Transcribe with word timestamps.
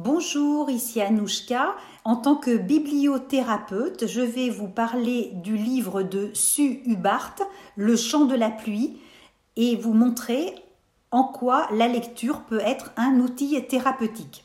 Bonjour, 0.00 0.70
ici 0.70 1.00
Anouchka. 1.00 1.74
En 2.04 2.14
tant 2.14 2.36
que 2.36 2.56
bibliothérapeute, 2.56 4.06
je 4.06 4.20
vais 4.20 4.48
vous 4.48 4.68
parler 4.68 5.32
du 5.42 5.56
livre 5.56 6.04
de 6.04 6.30
Sue 6.34 6.82
Hubart, 6.86 7.34
Le 7.74 7.96
chant 7.96 8.24
de 8.24 8.36
la 8.36 8.48
pluie, 8.48 9.00
et 9.56 9.74
vous 9.74 9.94
montrer 9.94 10.54
en 11.10 11.24
quoi 11.24 11.66
la 11.72 11.88
lecture 11.88 12.42
peut 12.42 12.60
être 12.60 12.92
un 12.96 13.18
outil 13.18 13.60
thérapeutique. 13.66 14.44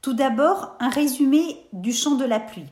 Tout 0.00 0.14
d'abord, 0.14 0.74
un 0.80 0.88
résumé 0.88 1.58
du 1.72 1.92
chant 1.92 2.16
de 2.16 2.24
la 2.24 2.40
pluie. 2.40 2.66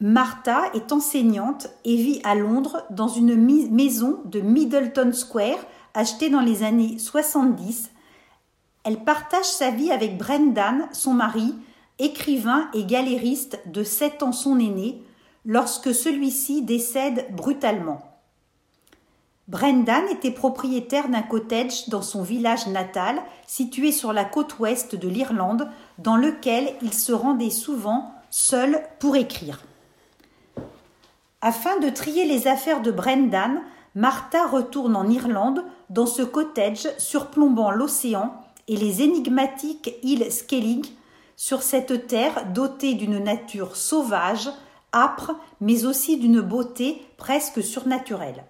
Martha 0.00 0.72
est 0.74 0.90
enseignante 0.90 1.68
et 1.84 1.94
vit 1.94 2.20
à 2.24 2.34
Londres 2.34 2.82
dans 2.90 3.06
une 3.06 3.36
maison 3.36 4.22
de 4.24 4.40
Middleton 4.40 5.12
Square 5.12 5.64
achetée 5.94 6.30
dans 6.30 6.40
les 6.40 6.64
années 6.64 6.98
70 6.98 7.92
elle 8.84 9.04
partage 9.04 9.44
sa 9.44 9.70
vie 9.70 9.92
avec 9.92 10.16
Brendan, 10.16 10.88
son 10.92 11.12
mari, 11.12 11.54
écrivain 11.98 12.68
et 12.72 12.84
galériste 12.84 13.60
de 13.66 13.84
7 13.84 14.22
ans 14.22 14.32
son 14.32 14.58
aîné, 14.58 15.02
lorsque 15.44 15.94
celui-ci 15.94 16.62
décède 16.62 17.26
brutalement. 17.34 18.02
Brendan 19.48 20.04
était 20.08 20.30
propriétaire 20.30 21.08
d'un 21.08 21.22
cottage 21.22 21.88
dans 21.88 22.02
son 22.02 22.22
village 22.22 22.68
natal, 22.68 23.20
situé 23.46 23.90
sur 23.90 24.12
la 24.12 24.24
côte 24.24 24.58
ouest 24.60 24.94
de 24.94 25.08
l'Irlande, 25.08 25.68
dans 25.98 26.16
lequel 26.16 26.72
il 26.82 26.94
se 26.94 27.12
rendait 27.12 27.50
souvent 27.50 28.14
seul 28.30 28.80
pour 29.00 29.16
écrire. 29.16 29.60
Afin 31.42 31.80
de 31.80 31.88
trier 31.88 32.26
les 32.26 32.46
affaires 32.46 32.80
de 32.80 32.92
Brendan, 32.92 33.62
Martha 33.94 34.46
retourne 34.46 34.94
en 34.94 35.08
Irlande, 35.08 35.64
dans 35.88 36.06
ce 36.06 36.22
cottage 36.22 36.86
surplombant 36.98 37.72
l'océan, 37.72 38.39
et 38.70 38.76
les 38.76 39.02
énigmatiques 39.02 39.96
îles 40.04 40.30
Skellig 40.30 40.94
sur 41.34 41.60
cette 41.60 42.06
terre 42.06 42.52
dotée 42.52 42.94
d'une 42.94 43.18
nature 43.18 43.74
sauvage, 43.74 44.48
âpre, 44.94 45.32
mais 45.60 45.86
aussi 45.86 46.18
d'une 46.18 46.40
beauté 46.40 47.02
presque 47.16 47.64
surnaturelle. 47.64 48.44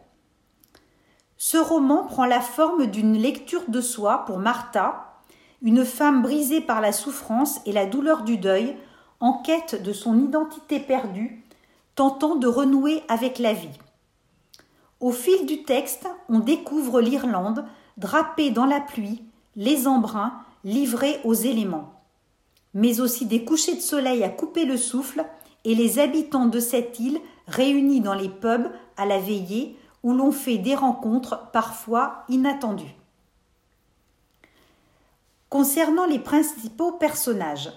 Ce 1.38 1.56
roman 1.56 2.04
prend 2.04 2.26
la 2.26 2.42
forme 2.42 2.84
d'une 2.84 3.16
lecture 3.16 3.62
de 3.68 3.80
soi 3.80 4.26
pour 4.26 4.38
Martha, 4.38 5.22
une 5.62 5.86
femme 5.86 6.20
brisée 6.20 6.60
par 6.60 6.82
la 6.82 6.92
souffrance 6.92 7.58
et 7.64 7.72
la 7.72 7.86
douleur 7.86 8.22
du 8.22 8.36
deuil, 8.36 8.76
en 9.20 9.40
quête 9.40 9.82
de 9.82 9.94
son 9.94 10.18
identité 10.18 10.80
perdue, 10.80 11.46
tentant 11.94 12.36
de 12.36 12.46
renouer 12.46 13.02
avec 13.08 13.38
la 13.38 13.54
vie. 13.54 13.78
Au 15.00 15.12
fil 15.12 15.46
du 15.46 15.62
texte, 15.62 16.06
on 16.28 16.40
découvre 16.40 17.00
l'Irlande, 17.00 17.64
drapée 17.96 18.50
dans 18.50 18.66
la 18.66 18.80
pluie, 18.80 19.22
les 19.56 19.86
embruns 19.86 20.32
livrés 20.64 21.20
aux 21.24 21.34
éléments, 21.34 22.02
mais 22.74 23.00
aussi 23.00 23.26
des 23.26 23.44
couchers 23.44 23.76
de 23.76 23.80
soleil 23.80 24.22
à 24.22 24.28
couper 24.28 24.64
le 24.64 24.76
souffle 24.76 25.24
et 25.64 25.74
les 25.74 25.98
habitants 25.98 26.46
de 26.46 26.60
cette 26.60 26.98
île 27.00 27.20
réunis 27.46 28.00
dans 28.00 28.14
les 28.14 28.28
pubs 28.28 28.70
à 28.96 29.06
la 29.06 29.18
veillée 29.18 29.76
où 30.02 30.14
l'on 30.14 30.32
fait 30.32 30.58
des 30.58 30.74
rencontres 30.74 31.50
parfois 31.52 32.24
inattendues. 32.28 32.94
Concernant 35.48 36.06
les 36.06 36.20
principaux 36.20 36.92
personnages, 36.92 37.70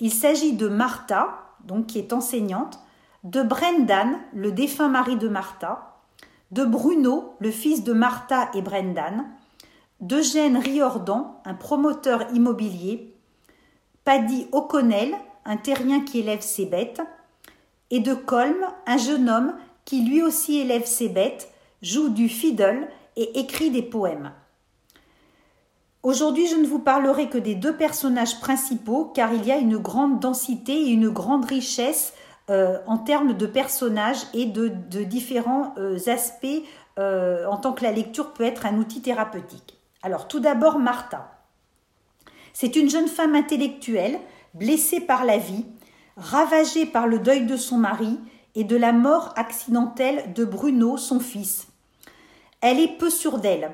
il 0.00 0.12
s'agit 0.12 0.54
de 0.54 0.68
Martha, 0.68 1.38
donc 1.64 1.86
qui 1.86 1.98
est 1.98 2.12
enseignante, 2.12 2.80
de 3.22 3.42
Brendan, 3.42 4.18
le 4.34 4.50
défunt 4.50 4.88
mari 4.88 5.16
de 5.16 5.28
Martha, 5.28 6.00
de 6.50 6.64
Bruno, 6.64 7.36
le 7.38 7.50
fils 7.50 7.84
de 7.84 7.92
Martha 7.92 8.50
et 8.54 8.62
Brendan, 8.62 9.26
d'Eugène 10.00 10.56
Riordan, 10.56 11.40
un 11.44 11.54
promoteur 11.54 12.24
immobilier, 12.34 13.14
Paddy 14.04 14.46
O'Connell, 14.52 15.14
un 15.44 15.56
terrien 15.56 16.00
qui 16.00 16.20
élève 16.20 16.40
ses 16.40 16.66
bêtes, 16.66 17.02
et 17.90 18.00
de 18.00 18.14
Colm, 18.14 18.56
un 18.86 18.96
jeune 18.96 19.28
homme 19.28 19.54
qui 19.84 20.02
lui 20.02 20.22
aussi 20.22 20.58
élève 20.58 20.86
ses 20.86 21.08
bêtes, 21.08 21.50
joue 21.82 22.08
du 22.08 22.28
fiddle 22.28 22.88
et 23.16 23.40
écrit 23.40 23.70
des 23.70 23.82
poèmes. 23.82 24.32
Aujourd'hui, 26.02 26.46
je 26.46 26.56
ne 26.56 26.66
vous 26.66 26.78
parlerai 26.78 27.28
que 27.28 27.36
des 27.36 27.54
deux 27.54 27.76
personnages 27.76 28.40
principaux 28.40 29.04
car 29.14 29.34
il 29.34 29.44
y 29.44 29.52
a 29.52 29.58
une 29.58 29.76
grande 29.76 30.18
densité 30.18 30.72
et 30.72 30.88
une 30.88 31.10
grande 31.10 31.44
richesse 31.44 32.14
euh, 32.48 32.78
en 32.86 32.96
termes 32.96 33.34
de 33.34 33.46
personnages 33.46 34.22
et 34.32 34.46
de, 34.46 34.68
différents 35.04 35.74
euh, 35.76 35.98
aspects 36.06 36.46
euh, 36.98 37.46
en 37.46 37.58
tant 37.58 37.72
que 37.72 37.84
la 37.84 37.92
lecture 37.92 38.32
peut 38.32 38.44
être 38.44 38.64
un 38.64 38.78
outil 38.78 39.02
thérapeutique. 39.02 39.79
Alors 40.02 40.28
tout 40.28 40.40
d'abord 40.40 40.78
Martha. 40.78 41.30
C'est 42.52 42.76
une 42.76 42.90
jeune 42.90 43.08
femme 43.08 43.34
intellectuelle, 43.34 44.18
blessée 44.54 45.00
par 45.00 45.24
la 45.24 45.38
vie, 45.38 45.64
ravagée 46.16 46.86
par 46.86 47.06
le 47.06 47.18
deuil 47.18 47.46
de 47.46 47.56
son 47.56 47.78
mari 47.78 48.18
et 48.54 48.64
de 48.64 48.76
la 48.76 48.92
mort 48.92 49.32
accidentelle 49.36 50.32
de 50.34 50.44
Bruno, 50.44 50.96
son 50.96 51.20
fils. 51.20 51.68
Elle 52.60 52.80
est 52.80 52.98
peu 52.98 53.10
sûre 53.10 53.38
d'elle. 53.38 53.70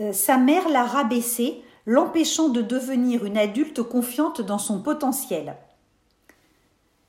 Euh, 0.00 0.12
sa 0.12 0.36
mère 0.36 0.68
l'a 0.68 0.84
rabaissée, 0.84 1.62
l'empêchant 1.86 2.48
de 2.48 2.62
devenir 2.62 3.24
une 3.24 3.38
adulte 3.38 3.82
confiante 3.82 4.40
dans 4.40 4.58
son 4.58 4.80
potentiel. 4.80 5.56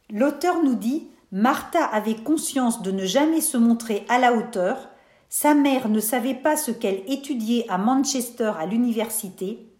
L'auteur 0.09 0.63
nous 0.63 0.75
dit 0.75 1.07
Martha 1.31 1.83
avait 1.83 2.15
conscience 2.15 2.81
de 2.81 2.91
ne 2.91 3.05
jamais 3.05 3.41
se 3.41 3.57
montrer 3.57 4.05
à 4.09 4.17
la 4.17 4.33
hauteur, 4.33 4.89
sa 5.29 5.53
mère 5.53 5.89
ne 5.89 5.99
savait 5.99 6.33
pas 6.33 6.57
ce 6.57 6.71
qu'elle 6.71 7.03
étudiait 7.07 7.65
à 7.69 7.77
Manchester 7.77 8.51
à 8.59 8.65
l'université. 8.65 9.71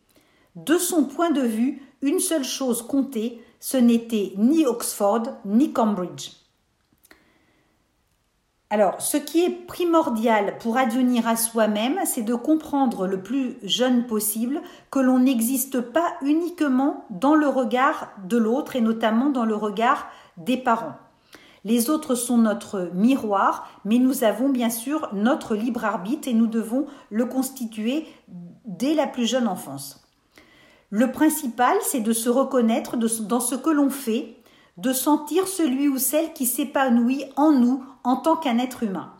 De 0.55 0.77
son 0.77 1.05
point 1.05 1.31
de 1.31 1.41
vue, 1.41 1.81
une 2.01 2.19
seule 2.19 2.43
chose 2.43 2.83
comptait, 2.83 3.39
ce 3.59 3.77
n'était 3.77 4.33
ni 4.38 4.65
Oxford 4.65 5.23
ni 5.45 5.73
Cambridge. 5.73 6.31
Alors, 8.71 9.01
ce 9.01 9.17
qui 9.17 9.43
est 9.43 9.49
primordial 9.49 10.59
pour 10.59 10.77
advenir 10.77 11.27
à 11.27 11.35
soi-même, 11.35 11.99
c'est 12.05 12.21
de 12.21 12.35
comprendre 12.35 13.07
le 13.07 13.23
plus 13.23 13.57
jeune 13.63 14.05
possible 14.05 14.61
que 14.91 14.99
l'on 14.99 15.17
n'existe 15.17 15.81
pas 15.81 16.13
uniquement 16.21 17.05
dans 17.09 17.33
le 17.33 17.47
regard 17.47 18.11
de 18.23 18.38
l'autre 18.38 18.75
et 18.75 18.81
notamment 18.81 19.31
dans 19.31 19.45
le 19.45 19.55
regard 19.55 20.07
des 20.38 20.57
parents. 20.57 20.95
Les 21.65 21.89
autres 21.89 22.15
sont 22.15 22.37
notre 22.37 22.89
miroir, 22.93 23.67
mais 23.85 23.97
nous 23.97 24.23
avons 24.23 24.49
bien 24.49 24.69
sûr 24.69 25.09
notre 25.13 25.55
libre 25.55 25.83
arbitre 25.83 26.27
et 26.27 26.33
nous 26.33 26.47
devons 26.47 26.85
le 27.09 27.25
constituer 27.25 28.05
dès 28.65 28.93
la 28.93 29.07
plus 29.07 29.25
jeune 29.25 29.47
enfance. 29.47 30.05
Le 30.89 31.11
principal, 31.11 31.77
c'est 31.81 31.99
de 31.99 32.13
se 32.13 32.29
reconnaître 32.29 32.97
dans 32.97 33.39
ce 33.39 33.55
que 33.55 33.69
l'on 33.69 33.89
fait, 33.89 34.37
de 34.77 34.93
sentir 34.93 35.47
celui 35.47 35.87
ou 35.87 35.97
celle 35.97 36.33
qui 36.33 36.45
s'épanouit 36.45 37.25
en 37.35 37.51
nous 37.51 37.83
en 38.03 38.15
tant 38.15 38.37
qu'un 38.37 38.57
être 38.57 38.83
humain. 38.83 39.13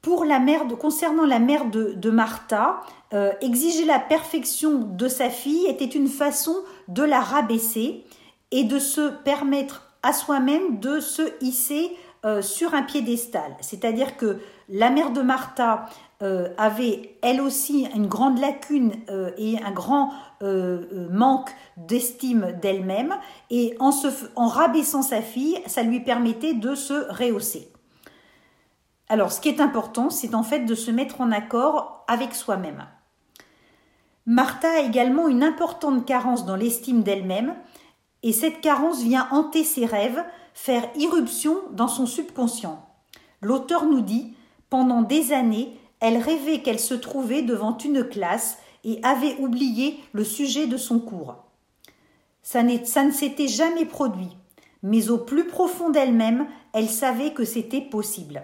Pour 0.00 0.24
la 0.24 0.38
mère 0.38 0.66
concernant 0.78 1.26
la 1.26 1.38
mère 1.38 1.66
de, 1.70 2.10
Martha, 2.10 2.80
euh, 3.12 3.32
exiger 3.40 3.84
la 3.84 3.98
perfection 3.98 4.78
de 4.78 5.06
sa 5.06 5.30
fille 5.30 5.66
était 5.66 5.84
une 5.84 6.08
façon 6.08 6.56
de 6.88 7.02
la 7.02 7.20
rabaisser 7.20 8.04
et 8.50 8.64
de 8.64 8.78
se 8.78 9.10
permettre 9.22 9.91
à 10.02 10.12
soi-même 10.12 10.80
de 10.80 11.00
se 11.00 11.22
hisser 11.40 11.96
euh, 12.24 12.40
sur 12.40 12.74
un 12.74 12.82
piédestal. 12.82 13.56
C'est-à-dire 13.60 14.16
que 14.16 14.38
la 14.68 14.90
mère 14.90 15.10
de 15.10 15.22
Martha 15.22 15.86
euh, 16.22 16.48
avait 16.56 17.18
elle 17.20 17.40
aussi 17.40 17.88
une 17.94 18.06
grande 18.06 18.38
lacune 18.38 18.92
euh, 19.10 19.32
et 19.36 19.60
un 19.62 19.72
grand 19.72 20.12
manque 21.10 21.50
d'estime 21.76 22.58
d'elle-même, 22.60 23.14
et 23.48 23.76
en, 23.78 23.90
en 24.34 24.48
rabaissant 24.48 25.02
sa 25.02 25.22
fille, 25.22 25.56
ça 25.66 25.84
lui 25.84 26.00
permettait 26.00 26.54
de 26.54 26.74
se 26.74 26.94
rehausser. 27.12 27.72
Alors, 29.08 29.30
ce 29.30 29.40
qui 29.40 29.48
est 29.48 29.60
important, 29.60 30.10
c'est 30.10 30.34
en 30.34 30.42
fait 30.42 30.60
de 30.60 30.74
se 30.74 30.90
mettre 30.90 31.20
en 31.20 31.30
accord 31.30 32.04
avec 32.08 32.34
soi-même. 32.34 32.86
Martha 34.26 34.68
a 34.68 34.80
également 34.80 35.28
une 35.28 35.44
importante 35.44 36.06
carence 36.06 36.46
dans 36.46 36.56
l'estime 36.56 37.02
d'elle-même, 37.02 37.54
et 38.22 38.32
cette 38.32 38.60
carence 38.60 39.02
vient 39.02 39.28
hanter 39.30 39.64
ses 39.64 39.86
rêves, 39.86 40.22
faire 40.54 40.88
irruption 40.96 41.56
dans 41.72 41.88
son 41.88 42.06
subconscient. 42.06 42.86
L'auteur 43.40 43.84
nous 43.86 44.00
dit 44.00 44.34
Pendant 44.70 45.02
des 45.02 45.32
années, 45.32 45.76
elle 46.00 46.18
rêvait 46.18 46.60
qu'elle 46.62 46.80
se 46.80 46.94
trouvait 46.94 47.42
devant 47.42 47.76
une 47.78 48.04
classe 48.04 48.58
et 48.84 49.00
avait 49.02 49.36
oublié 49.38 49.98
le 50.12 50.24
sujet 50.24 50.66
de 50.66 50.76
son 50.76 50.98
cours. 50.98 51.36
Ça, 52.42 52.62
ne 52.62 53.10
s'était 53.12 53.48
jamais 53.48 53.84
produit, 53.84 54.36
mais 54.82 55.10
au 55.10 55.18
plus 55.18 55.46
profond 55.46 55.90
d'elle-même, 55.90 56.46
elle 56.72 56.88
savait 56.88 57.32
que 57.32 57.44
c'était 57.44 57.80
possible. 57.80 58.42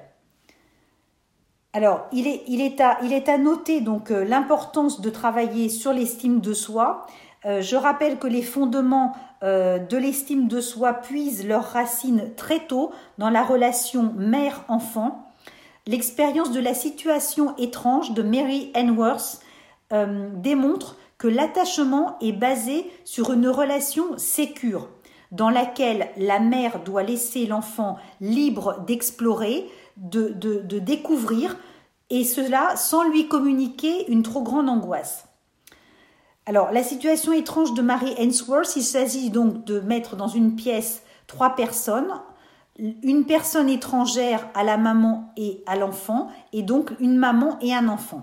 Alors, 1.72 2.06
il 2.12 2.26
est, 2.26 2.42
il 2.46 2.60
est, 2.60 2.80
à, 2.80 2.98
il 3.02 3.12
est 3.12 3.28
à 3.28 3.38
noter 3.38 3.80
donc 3.80 4.10
euh, 4.10 4.24
l'importance 4.24 5.00
de 5.00 5.10
travailler 5.10 5.68
sur 5.68 5.92
l'estime 5.92 6.40
de 6.40 6.54
soi, 6.54 7.06
euh, 7.44 7.62
je 7.62 7.76
rappelle 7.76 8.18
que 8.18 8.26
les 8.26 8.42
fondements 8.42 9.14
euh, 9.44 9.78
de 9.78 9.96
l'estime 9.96 10.48
de 10.48 10.60
soi 10.60 10.94
puisent 10.94 11.46
leurs 11.46 11.70
racines 11.70 12.34
très 12.36 12.66
tôt 12.66 12.90
dans 13.18 13.30
la 13.30 13.44
relation 13.44 14.12
mère-enfant. 14.16 15.32
L'expérience 15.86 16.50
de 16.50 16.60
la 16.60 16.74
situation 16.74 17.56
étrange 17.56 18.12
de 18.12 18.22
Mary 18.22 18.72
Anworth 18.74 19.40
euh, 19.92 20.28
démontre 20.34 20.96
que 21.16 21.28
l'attachement 21.28 22.16
est 22.20 22.32
basé 22.32 22.90
sur 23.04 23.32
une 23.32 23.48
relation 23.48 24.18
sécure, 24.18 24.88
dans 25.32 25.50
laquelle 25.50 26.08
la 26.16 26.40
mère 26.40 26.80
doit 26.84 27.02
laisser 27.02 27.46
l'enfant 27.46 27.96
libre 28.20 28.84
d'explorer, 28.86 29.66
de, 29.96 30.28
de, 30.28 30.78
découvrir, 30.78 31.56
et 32.10 32.24
cela 32.24 32.76
sans 32.76 33.08
lui 33.08 33.28
communiquer 33.28 34.10
une 34.10 34.22
trop 34.22 34.42
grande 34.42 34.68
angoisse. 34.68 35.27
Alors, 36.48 36.72
la 36.72 36.82
situation 36.82 37.32
étrange 37.32 37.74
de 37.74 37.82
Mary 37.82 38.14
Ainsworth, 38.16 38.74
il 38.74 38.82
s'agit 38.82 39.28
donc 39.28 39.66
de 39.66 39.80
mettre 39.80 40.16
dans 40.16 40.28
une 40.28 40.56
pièce 40.56 41.02
trois 41.26 41.50
personnes, 41.50 42.08
une 42.78 43.26
personne 43.26 43.68
étrangère 43.68 44.48
à 44.54 44.64
la 44.64 44.78
maman 44.78 45.30
et 45.36 45.62
à 45.66 45.76
l'enfant, 45.76 46.28
et 46.54 46.62
donc 46.62 46.92
une 47.00 47.18
maman 47.18 47.58
et 47.60 47.74
un 47.74 47.86
enfant. 47.86 48.22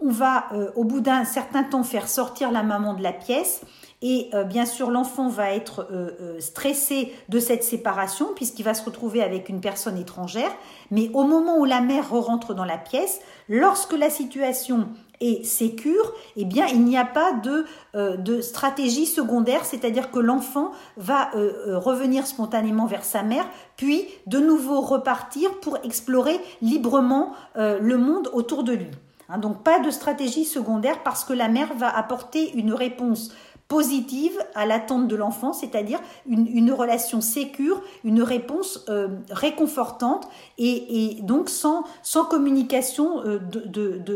On 0.00 0.08
va, 0.08 0.44
euh, 0.52 0.70
au 0.76 0.84
bout 0.84 1.00
d'un 1.00 1.24
certain 1.24 1.64
temps, 1.64 1.82
faire 1.82 2.08
sortir 2.08 2.52
la 2.52 2.62
maman 2.62 2.94
de 2.94 3.02
la 3.02 3.12
pièce 3.12 3.62
et 4.02 4.30
euh, 4.34 4.42
bien 4.42 4.66
sûr, 4.66 4.90
l'enfant 4.90 5.28
va 5.28 5.52
être 5.52 5.88
euh, 5.92 6.38
stressé 6.40 7.12
de 7.28 7.38
cette 7.38 7.62
séparation 7.62 8.28
puisqu'il 8.34 8.64
va 8.64 8.74
se 8.74 8.84
retrouver 8.84 9.22
avec 9.22 9.48
une 9.48 9.60
personne 9.60 9.96
étrangère. 9.96 10.50
Mais 10.90 11.08
au 11.14 11.24
moment 11.24 11.58
où 11.58 11.64
la 11.64 11.80
mère 11.80 12.10
rentre 12.10 12.52
dans 12.52 12.64
la 12.64 12.78
pièce, 12.78 13.20
lorsque 13.48 13.92
la 13.92 14.10
situation 14.10 14.88
est 15.22 15.44
sécure, 15.44 16.12
eh 16.36 16.44
bien, 16.44 16.66
il 16.66 16.84
n'y 16.84 16.98
a 16.98 17.04
pas 17.04 17.32
de, 17.32 17.64
de 17.94 18.40
stratégie 18.40 19.06
secondaire, 19.06 19.64
c'est-à-dire 19.64 20.10
que 20.10 20.18
l'enfant 20.18 20.72
va 20.96 21.30
revenir 21.34 22.26
spontanément 22.26 22.86
vers 22.86 23.04
sa 23.04 23.22
mère, 23.22 23.46
puis 23.76 24.06
de 24.26 24.38
nouveau 24.38 24.80
repartir 24.80 25.50
pour 25.60 25.78
explorer 25.84 26.40
librement 26.60 27.32
le 27.56 27.96
monde 27.96 28.28
autour 28.32 28.64
de 28.64 28.72
lui. 28.72 28.90
Hein, 29.32 29.38
donc 29.38 29.62
pas 29.62 29.80
de 29.80 29.90
stratégie 29.90 30.44
secondaire 30.44 31.02
parce 31.02 31.24
que 31.24 31.32
la 31.32 31.48
mère 31.48 31.74
va 31.74 31.88
apporter 31.88 32.52
une 32.54 32.72
réponse 32.72 33.32
positive 33.66 34.38
à 34.54 34.66
l'attente 34.66 35.08
de 35.08 35.16
l'enfant, 35.16 35.54
c'est-à-dire 35.54 35.98
une, 36.26 36.70
relation 36.70 37.22
sécure, 37.22 37.80
une 38.04 38.22
réponse 38.22 38.84
euh, 38.90 39.08
réconfortante 39.30 40.28
et, 40.58 41.16
donc 41.22 41.48
sans, 41.48 41.84
communication 42.28 43.22
euh, 43.24 43.38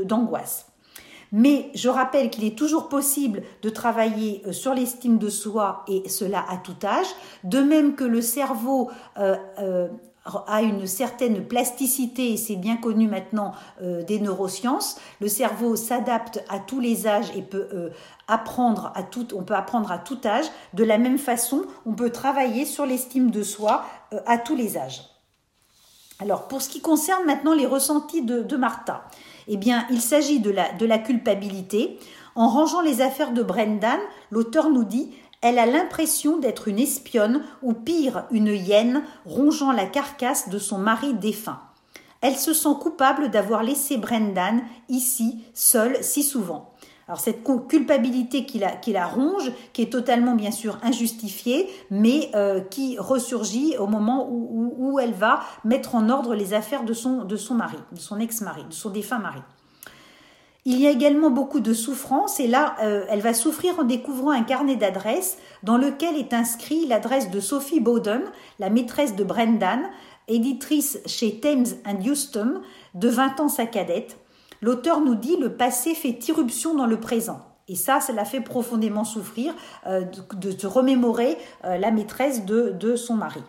d'angoisse. 0.05 0.67
Mais 1.33 1.71
je 1.75 1.89
rappelle 1.89 2.31
qu'il 2.31 2.45
est 2.45 2.57
toujours 2.57 2.89
possible 2.89 3.43
de 3.63 3.69
travailler 3.71 4.43
euh, 4.47 4.53
sur 4.53 4.75
l'estime 4.75 5.19
de 5.19 5.29
soi 5.29 5.85
et 5.89 6.09
cela 6.09 6.45
à 6.49 6.57
tout 6.57 6.77
âge, 6.85 7.07
de 7.45 7.61
même 7.61 7.95
que 7.95 8.05
le 8.05 8.21
cerveau 8.21 8.91
a 10.47 10.63
une 10.63 10.87
certaine 10.87 11.47
plasticité, 11.47 12.33
et 12.33 12.37
c'est 12.37 12.57
bien 12.57 12.77
connu 12.77 13.07
maintenant 13.07 13.53
des 13.81 14.19
neurosciences. 14.19 14.99
Le 15.21 15.29
cerveau 15.29 15.77
s'adapte 15.77 16.43
à 16.49 16.59
tous 16.59 16.81
les 16.81 17.07
âges 17.07 17.31
et 17.37 17.43
peut 17.43 17.93
apprendre 18.29 18.93
à 18.95 19.03
tout, 19.03 19.35
on 19.35 19.43
peut 19.43 19.55
apprendre 19.55 19.91
à 19.93 19.99
tout 19.99 20.19
âge. 20.25 20.47
De 20.75 20.85
la 20.85 20.99
même 20.99 21.19
façon, 21.19 21.63
on 21.85 21.93
peut 21.93 22.11
travailler 22.11 22.65
sur 22.65 22.87
l'estime 22.87 23.31
de 23.31 23.43
soi 23.43 23.85
euh, 24.13 24.21
à 24.27 24.39
tous 24.39 24.57
les 24.57 24.77
âges. 24.77 25.03
Alors, 26.19 26.49
pour 26.49 26.63
ce 26.63 26.69
qui 26.69 26.81
concerne 26.81 27.25
maintenant 27.27 27.55
les 27.55 27.67
ressentis 27.67 28.23
de, 28.23 28.57
Martha, 28.57 29.05
eh 29.49 29.57
bien, 29.57 29.87
il 29.91 30.01
s'agit 30.01 30.41
de 30.41 30.51
la, 30.51 30.99
culpabilité. 30.99 31.99
En 32.35 32.49
rangeant 32.49 32.81
les 32.81 33.01
affaires 33.01 33.33
de 33.33 33.43
Brendan, 33.43 33.99
l'auteur 34.31 34.71
nous 34.71 34.85
dit 34.85 35.11
elle 35.43 35.59
a 35.59 35.67
l'impression 35.67 36.39
d'être 36.39 36.67
une 36.67 36.79
espionne 36.79 37.43
ou 37.63 37.73
pire, 37.73 38.25
une 38.31 38.49
hyène 38.49 39.03
rongeant 39.27 39.71
la 39.71 39.85
carcasse 39.87 40.49
de 40.49 40.59
son 40.59 40.79
mari 40.79 41.15
défunt. 41.15 41.61
Elle 42.21 42.37
se 42.37 42.55
sent 42.55 42.75
coupable 42.81 43.31
d'avoir 43.31 43.63
laissé 43.63 43.99
Brendan 43.99 44.63
ici, 44.89 45.45
seul, 45.55 45.97
si 46.03 46.23
souvent. 46.23 46.73
Alors 47.09 47.21
cette 47.21 47.45
culpabilité 47.69 48.47
qui 48.47 48.59
la, 48.59 49.07
ronge, 49.07 49.53
qui 49.73 49.83
est 49.83 49.93
totalement 49.93 50.35
bien 50.35 50.51
sûr 50.51 50.79
injustifiée, 50.83 51.69
mais 51.91 52.31
euh, 52.35 52.61
qui 52.61 52.99
ressurgit 52.99 53.77
au 53.79 53.87
moment 53.87 54.29
où, 54.29 54.99
elle 54.99 55.13
va 55.13 55.41
mettre 55.65 55.95
en 55.95 56.09
ordre 56.09 56.35
les 56.35 56.55
affaires 56.55 56.85
de 56.85 56.93
son, 56.93 57.25
de 57.25 57.37
son 57.37 57.55
mari, 57.55 57.77
de 57.93 57.99
son 57.99 58.19
ex-mari, 58.19 58.65
de 58.69 58.73
son 58.73 58.91
défunt 58.91 59.19
mari. 59.19 59.41
Il 60.65 60.81
y 60.81 60.87
a 60.89 60.91
également 60.91 61.31
beaucoup 61.31 61.61
de 61.61 61.73
souffrance 61.73 62.41
et 62.41 62.49
là, 62.49 62.75
euh, 62.83 63.05
elle 63.09 63.21
va 63.21 63.35
souffrir 63.35 63.79
en 63.79 63.85
découvrant 63.85 64.31
un 64.31 64.43
carnet 64.43 64.75
d'adresses 64.75 65.39
dans 65.63 65.77
lequel 65.77 66.17
est 66.17 66.35
inscrit 66.35 66.87
l'adresse 66.87 67.31
de 67.31 67.39
Sophie 67.39 67.79
Bowden, 67.79 68.23
la 68.59 68.69
maîtresse 68.69 69.15
de 69.15 69.23
Brendan, 69.23 69.83
éditrice 70.27 70.99
chez 71.07 71.39
Thames 71.39 71.67
and 71.87 72.05
Houston, 72.05 72.63
de 72.95 73.09
20 73.09 73.39
ans 73.39 73.49
sa 73.49 73.67
cadette, 73.67 74.19
L'auteur 74.63 75.01
nous 75.01 75.15
dit 75.15 75.37
le 75.37 75.57
passé 75.57 75.95
fait 75.95 76.29
irruption 76.29 76.75
dans 76.75 76.87
le 76.87 76.99
présent. 77.01 77.41
Et 77.69 77.75
ça, 77.75 78.01
ça 78.01 78.13
l'a 78.13 78.25
fait 78.25 78.41
profondément 78.41 79.05
souffrir 79.05 79.55
euh, 79.87 80.05
de, 80.35 80.53
de, 80.53 80.67
remémorer 80.67 81.37
euh, 81.65 81.79
la 81.79 81.91
maîtresse 81.91 82.45
de, 82.45 82.97
son 82.97 83.15
mari. 83.15 83.43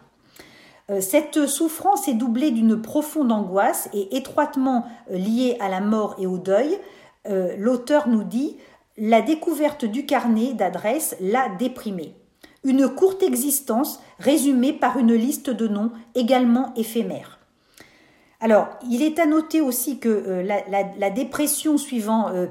Euh, 0.90 1.02
cette 1.02 1.46
souffrance 1.46 2.08
est 2.08 2.16
doublée 2.16 2.52
d'une 2.52 2.82
profonde 2.82 3.32
angoisse 3.32 3.90
et 3.94 4.18
étroitement 4.18 4.88
liée 5.10 5.58
à 5.60 5.70
la 5.70 5.82
mort 5.82 6.16
et 6.20 6.28
au 6.28 6.38
deuil. 6.38 6.78
L'auteur 7.58 8.08
nous 8.08 8.24
dit 8.24 8.56
la 8.98 9.22
découverte 9.22 9.84
du 9.84 10.06
carnet 10.06 10.54
d'adresse 10.54 11.18
l'a 11.20 11.50
déprimée. 11.60 12.16
Une 12.64 12.88
courte 12.88 13.22
existence 13.22 14.02
résumée 14.18 14.72
par 14.72 14.98
une 14.98 15.14
liste 15.14 15.50
de 15.50 15.68
noms 15.68 15.92
également 16.16 16.74
éphémères. 16.78 17.37
Alors, 18.40 18.70
il 18.88 19.02
est 19.02 19.18
à 19.18 19.26
noter 19.26 19.62
aussi 19.62 19.98
que 19.98 20.10
euh, 20.10 20.44
la, 20.44 21.10
dépression 21.10 21.78
suivant 21.78 22.30
euh, 22.30 22.46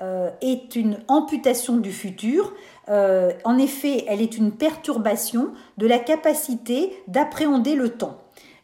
euh, 0.00 0.30
est 0.40 0.76
une 0.76 0.98
amputation 1.08 1.76
du 1.78 1.92
futur. 1.92 2.52
en 2.88 3.58
effet, 3.58 4.04
elle 4.06 4.22
est 4.22 4.36
une 4.36 4.52
perturbation 4.52 5.52
de 5.76 5.88
la 5.88 5.98
capacité 5.98 6.92
d'appréhender 7.08 7.74
le 7.74 7.90
temps. 7.90 8.18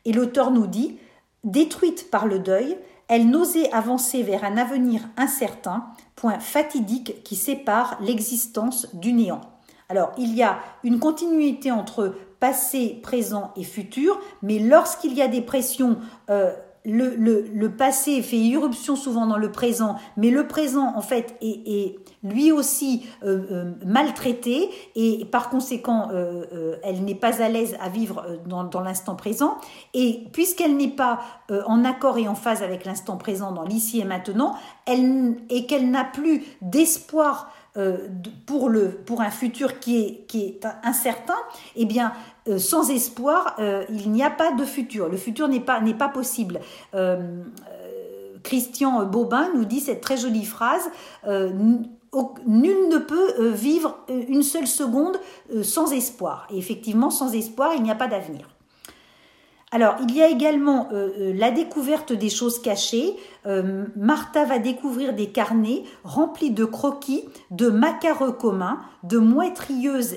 Et 0.05 0.13
l'auteur 0.13 0.53
nous 0.53 0.69
dit, 0.69 0.99
détruite 1.43 2.09
par 2.09 2.27
le 2.27 2.39
deuil, 2.39 2.77
elle 3.09 3.29
n'osait 3.29 3.71
avancer 3.73 4.23
vers 4.23 4.45
un 4.45 4.57
avenir 4.57 5.01
incertain, 5.17 5.87
point 6.15 6.39
fatidique 6.39 7.25
qui 7.25 7.35
sépare 7.35 7.99
l'existence 8.01 8.87
du 8.95 9.13
néant. 9.13 9.41
Alors, 9.89 10.13
il 10.17 10.35
y 10.35 10.43
a 10.43 10.61
une 10.85 11.01
continuité 11.01 11.73
entre 11.73 12.15
passé, 12.43 12.99
présent 13.05 13.53
et 13.55 13.63
futur, 13.63 14.19
mais 14.43 14.59
lorsqu'il 14.59 15.13
y 15.13 15.23
a 15.23 15.29
des 15.29 15.43
pressions, 15.43 15.99
euh, 16.29 16.53
le, 16.85 17.69
passé 17.69 18.21
fait 18.21 18.37
irruption 18.37 18.97
souvent 18.97 19.29
dans 19.29 19.37
le 19.37 19.53
présent, 19.53 19.95
mais 20.17 20.31
le 20.31 20.49
présent, 20.49 20.93
en 20.97 21.03
fait, 21.03 21.37
est, 21.41 21.95
lui 22.25 22.51
aussi 22.51 23.07
euh, 23.23 23.47
euh, 23.53 23.73
maltraité, 23.87 24.69
et 24.97 25.25
par 25.27 25.51
conséquent, 25.51 26.09
elle 26.83 27.05
n'est 27.05 27.15
pas 27.15 27.41
à 27.41 27.49
l'aise 27.49 27.77
à 27.81 27.89
vivre 27.89 28.27
dans, 28.45 28.65
dans 28.65 28.81
l'instant 28.81 29.15
présent, 29.15 29.59
et 29.95 30.25
puisqu'elle 30.33 30.77
n'est 30.77 30.97
pas 30.97 31.21
en 31.69 31.85
accord 31.85 32.19
et 32.19 32.27
en 32.27 32.35
phase 32.35 32.65
avec 32.65 32.85
l'instant 32.85 33.19
présent 33.19 33.53
dans 33.53 33.63
l'ici 33.63 34.01
et 34.01 34.05
maintenant, 34.05 34.57
elle, 34.87 35.37
et 35.49 35.67
qu'elle 35.67 35.93
n'a 35.93 36.03
plus 36.03 36.43
d'espoir 36.61 37.53
euh, 37.79 37.97
pour, 38.45 38.69
le, 38.69 38.91
pour 38.91 39.23
un 39.23 39.31
futur 39.31 39.81
qui 39.81 39.99
est, 39.99 40.27
qui 40.27 40.45
est 40.45 40.67
incertain, 40.83 41.39
eh 41.75 41.87
bien, 41.87 42.13
euh, 42.47 42.59
sans 42.59 42.91
espoir, 42.91 43.57
euh, 43.61 43.85
il 43.89 44.13
n'y 44.13 44.23
a 44.23 44.29
pas 44.29 44.53
de 44.53 44.65
futur. 44.67 45.09
Le 45.09 45.17
futur 45.17 45.49
n'est 45.49 45.61
pas, 45.61 45.81
n'est 45.81 45.95
pas 45.95 46.11
possible. 46.11 46.61
Christian 48.43 49.07
Bobin 49.07 49.51
nous 49.55 49.65
dit 49.65 49.81
cette 49.81 50.03
très 50.03 50.19
jolie 50.19 50.45
phrase 50.45 50.91
Nul 51.25 52.89
ne 52.91 52.99
peut 52.99 53.49
vivre 53.49 54.01
une 54.29 54.43
seule 54.43 54.67
seconde 54.67 55.17
sans 55.63 55.93
espoir. 55.93 56.47
Et 56.51 56.59
effectivement, 56.59 57.09
sans 57.09 57.33
espoir, 57.33 57.73
il 57.75 57.83
n'y 57.83 57.91
a 57.91 57.95
pas 57.95 58.09
d'avenir. 58.09 58.52
Alors, 59.75 59.97
il 60.03 60.15
y 60.15 60.23
a 60.23 60.29
également 60.29 60.91
euh, 60.93 61.09
euh, 61.19 61.33
la 61.35 61.51
découverte 61.51 62.13
des 62.13 62.29
choses 62.29 62.61
cachées. 62.61 63.17
Euh, 63.47 63.87
Martha 63.97 64.45
va 64.45 64.59
découvrir 64.59 65.15
des 65.15 65.31
carnets 65.31 65.85
remplis 66.05 66.51
de 66.51 66.67
croquis, 66.67 67.25
de 67.51 67.71
macareux 67.71 68.33
communs, 68.33 68.81
de 69.03 69.17
mouettes 69.17 69.67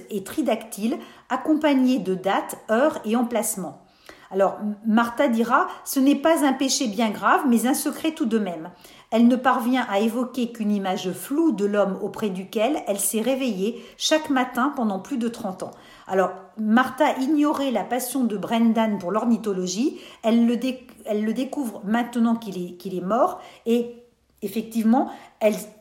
et 0.09 0.23
tridactyles, 0.25 0.97
accompagnés 1.29 1.99
de 1.99 2.15
dates, 2.15 2.57
heures 2.69 2.99
et 3.05 3.15
emplacements. 3.15 3.81
Alors, 4.29 4.57
Martha 4.85 5.29
dira, 5.29 5.67
ce 5.85 6.01
n'est 6.01 6.15
pas 6.15 6.45
un 6.45 6.51
péché 6.51 6.87
bien 6.87 7.09
grave, 7.09 7.45
mais 7.47 7.65
un 7.65 7.73
secret 7.73 8.11
tout 8.11 8.25
de 8.25 8.39
même. 8.39 8.71
Elle 9.15 9.29
ne 9.29 9.37
parvient 9.37 9.87
à 9.89 10.01
évoquer 10.01 10.51
qu'une 10.51 10.73
image 10.73 11.09
floue 11.13 11.53
de 11.53 11.63
l'homme 11.63 11.97
auprès 12.01 12.29
duquel 12.29 12.83
elle 12.85 12.99
s'est 12.99 13.21
réveillée 13.21 13.81
chaque 13.95 14.29
matin 14.29 14.73
pendant 14.75 14.99
plus 14.99 15.17
de 15.17 15.29
30 15.29 15.63
ans. 15.63 15.71
Alors, 16.05 16.31
Martha 16.57 17.17
ignorait 17.19 17.71
la 17.71 17.85
passion 17.85 18.25
de 18.25 18.35
Brendan 18.35 18.99
pour 18.99 19.13
l'ornithologie, 19.13 20.01
elle 20.21 20.45
le, 20.45 20.57
découvre 21.31 21.81
maintenant 21.85 22.35
qu'il 22.35 22.57
est, 22.57 23.05
mort, 23.05 23.39
et 23.65 24.03
effectivement, 24.41 25.09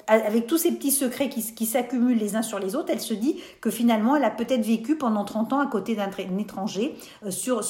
avec 0.06 0.46
tous 0.46 0.58
ces 0.58 0.70
petits 0.70 0.92
secrets 0.92 1.28
qui, 1.28 1.66
s'accumulent 1.66 2.18
les 2.18 2.36
uns 2.36 2.42
sur 2.42 2.60
les 2.60 2.76
autres, 2.76 2.90
elle 2.92 3.00
se 3.00 3.14
dit 3.14 3.40
que 3.60 3.70
finalement, 3.70 4.14
elle 4.14 4.22
a 4.22 4.30
peut-être 4.30 4.64
vécu 4.64 4.94
pendant 4.96 5.24
30 5.24 5.54
ans 5.54 5.60
à 5.60 5.66
côté 5.66 5.96
d'un 5.96 6.08
étranger, 6.38 6.94
euh, 7.24 7.32
sur, 7.32 7.64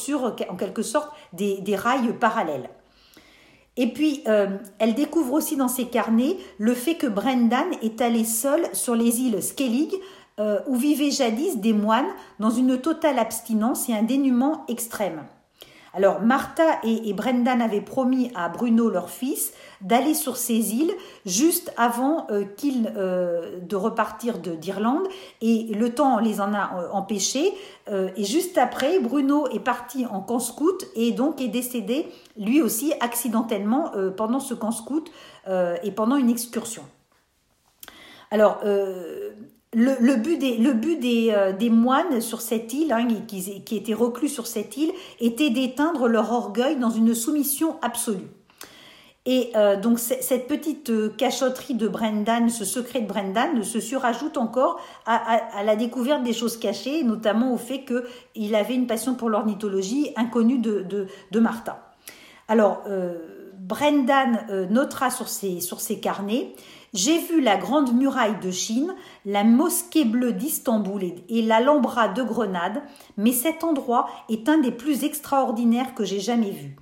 en 0.51 0.57
quelque 0.57 0.83
sorte 0.83 1.11
des 1.33 1.75
rails 1.75 2.13
parallèles. 2.19 2.69
Et 3.77 3.93
puis, 3.93 4.23
euh, 4.29 4.57
elle 4.79 4.95
découvre 4.95 5.33
aussi 5.33 5.57
dans 5.57 5.69
ses 5.69 5.87
carnets 5.87 6.37
le 6.59 6.75
fait 6.75 6.95
que 6.95 7.07
Brendan 7.07 7.67
est 7.83 8.01
allé 8.01 8.25
seul 8.25 8.63
sur 8.73 8.95
les 8.95 9.21
îles 9.21 9.43
Skellig, 9.43 9.93
euh, 10.41 10.61
où 10.67 10.77
vivaient 10.77 11.11
jadis 11.11 11.59
des 11.59 11.73
moines 11.73 12.13
dans 12.39 12.51
une 12.51 12.81
totale 12.81 13.19
abstinence 13.19 13.89
et 13.89 13.95
un 13.95 14.03
dénuement 14.03 14.65
extrême. 14.69 15.25
Alors 15.95 16.21
Martha 16.21 16.81
et, 16.83 17.13
Brendan 17.13 17.63
avaient 17.63 17.81
promis 17.81 18.33
à 18.35 18.49
Bruno, 18.49 18.91
leur 18.91 19.11
fils, 19.11 19.53
d'aller 19.81 20.15
sur 20.15 20.37
ces 20.37 20.75
îles 20.75 20.93
juste 21.25 21.73
avant 21.77 22.27
euh, 22.31 22.45
qu'ils 22.45 22.93
euh, 22.97 23.61
de 23.61 23.77
repartir 23.77 24.39
d'Irlande 24.39 25.07
et 25.41 25.73
le 25.73 25.95
temps 25.95 26.19
les 26.19 26.41
en 26.41 26.53
a 26.53 26.79
euh, 26.79 26.89
empêchés 26.91 27.53
et 28.17 28.25
juste 28.25 28.57
après 28.57 28.99
Bruno 28.99 29.47
est 29.49 29.61
parti 29.61 30.07
en 30.07 30.23
camp 30.23 30.39
scout 30.39 30.87
et 30.97 31.13
donc 31.13 31.43
est 31.43 31.49
décédé 31.49 32.07
lui 32.39 32.63
aussi 32.63 32.95
accidentellement 33.01 33.93
pendant 34.17 34.41
ce 34.41 34.55
camp 34.55 34.71
scout 34.71 35.11
et 35.47 35.91
pendant 35.91 36.17
une 36.17 36.31
excursion. 36.31 36.83
Alors 38.31 38.61
le, 39.75 40.17
but, 40.17 40.43
euh, 41.33 41.53
des, 41.53 41.71
moines 41.71 42.21
sur 42.21 42.41
cette 42.41 42.73
île, 42.73 42.93
hein, 42.93 43.07
qui, 43.27 43.77
étaient 43.77 43.95
reclus 43.95 44.29
sur 44.29 44.47
cette 44.47 44.77
île, 44.77 44.93
était 45.21 45.51
d'éteindre 45.51 46.09
leur 46.09 46.33
orgueil 46.33 46.77
dans 46.77 46.91
une 46.91 47.15
soumission 47.15 47.77
absolue. 47.83 48.29
Et 49.27 49.53
euh, 49.57 49.81
donc 49.81 49.99
cette 49.99 50.49
petite 50.49 50.91
euh, 50.91 51.09
cachotterie 51.09 51.75
de 51.75 51.89
Brendan, 51.89 52.51
ce 52.51 52.67
secret 52.67 53.01
de 53.01 53.07
Brendan, 53.07 53.63
se 53.63 53.81
surajoute 53.81 54.37
encore 54.37 54.79
à, 55.07 55.65
la 55.65 55.77
découverte 55.77 56.23
des 56.23 56.35
choses 56.35 56.59
cachées, 56.59 57.03
notamment 57.05 57.55
au 57.55 57.57
fait 57.57 57.87
qu'il 57.87 58.55
avait 58.55 58.75
une 58.75 58.87
passion 58.87 59.15
pour 59.15 59.31
l'ornithologie 59.31 60.11
inconnue 60.17 60.59
de, 60.59 61.09
Martha. 61.41 61.95
Alors, 62.49 62.83
Brendan 63.59 64.69
notera 64.69 65.09
sur 65.11 65.31
ses 65.31 66.01
carnets 66.01 66.53
j'ai 66.95 67.19
vu 67.19 67.41
la 67.41 67.57
grande 67.57 67.93
muraille 67.93 68.39
de 68.41 68.53
Chine, 68.53 68.95
la 69.27 69.43
mosquée 69.43 70.05
bleue 70.05 70.33
d'Istanbul 70.33 71.03
et 71.29 71.43
l'Alhambra 71.43 72.07
de 72.09 72.23
Grenade, 72.23 72.83
mais 73.17 73.33
cet 73.33 73.65
endroit 73.65 74.09
est 74.29 74.49
un 74.49 74.59
des 74.59 74.71
plus 74.71 75.03
extraordinaires 75.03 75.95
que 75.95 76.05
j'ai 76.05 76.21
jamais 76.21 76.53
vus. 76.53 76.77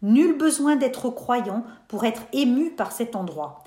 Nul 0.00 0.38
besoin 0.38 0.76
d'être 0.76 1.10
croyant 1.10 1.64
pour 1.86 2.04
être 2.04 2.22
ému 2.32 2.70
par 2.70 2.92
cet 2.92 3.14
endroit. 3.14 3.62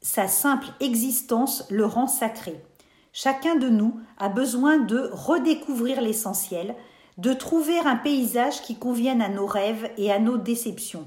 Sa 0.00 0.26
simple 0.26 0.68
existence 0.80 1.64
le 1.70 1.84
rend 1.84 2.06
sacré. 2.06 2.64
Chacun 3.12 3.56
de 3.56 3.68
nous 3.68 4.00
a 4.18 4.30
besoin 4.30 4.78
de 4.78 5.10
redécouvrir 5.12 6.00
l'essentiel, 6.00 6.74
de 7.18 7.34
trouver 7.34 7.78
un 7.78 7.96
paysage 7.96 8.62
qui 8.62 8.76
convienne 8.76 9.20
à 9.20 9.28
nos 9.28 9.46
rêves 9.46 9.90
et 9.98 10.10
à 10.10 10.18
nos 10.18 10.38
déceptions. 10.38 11.06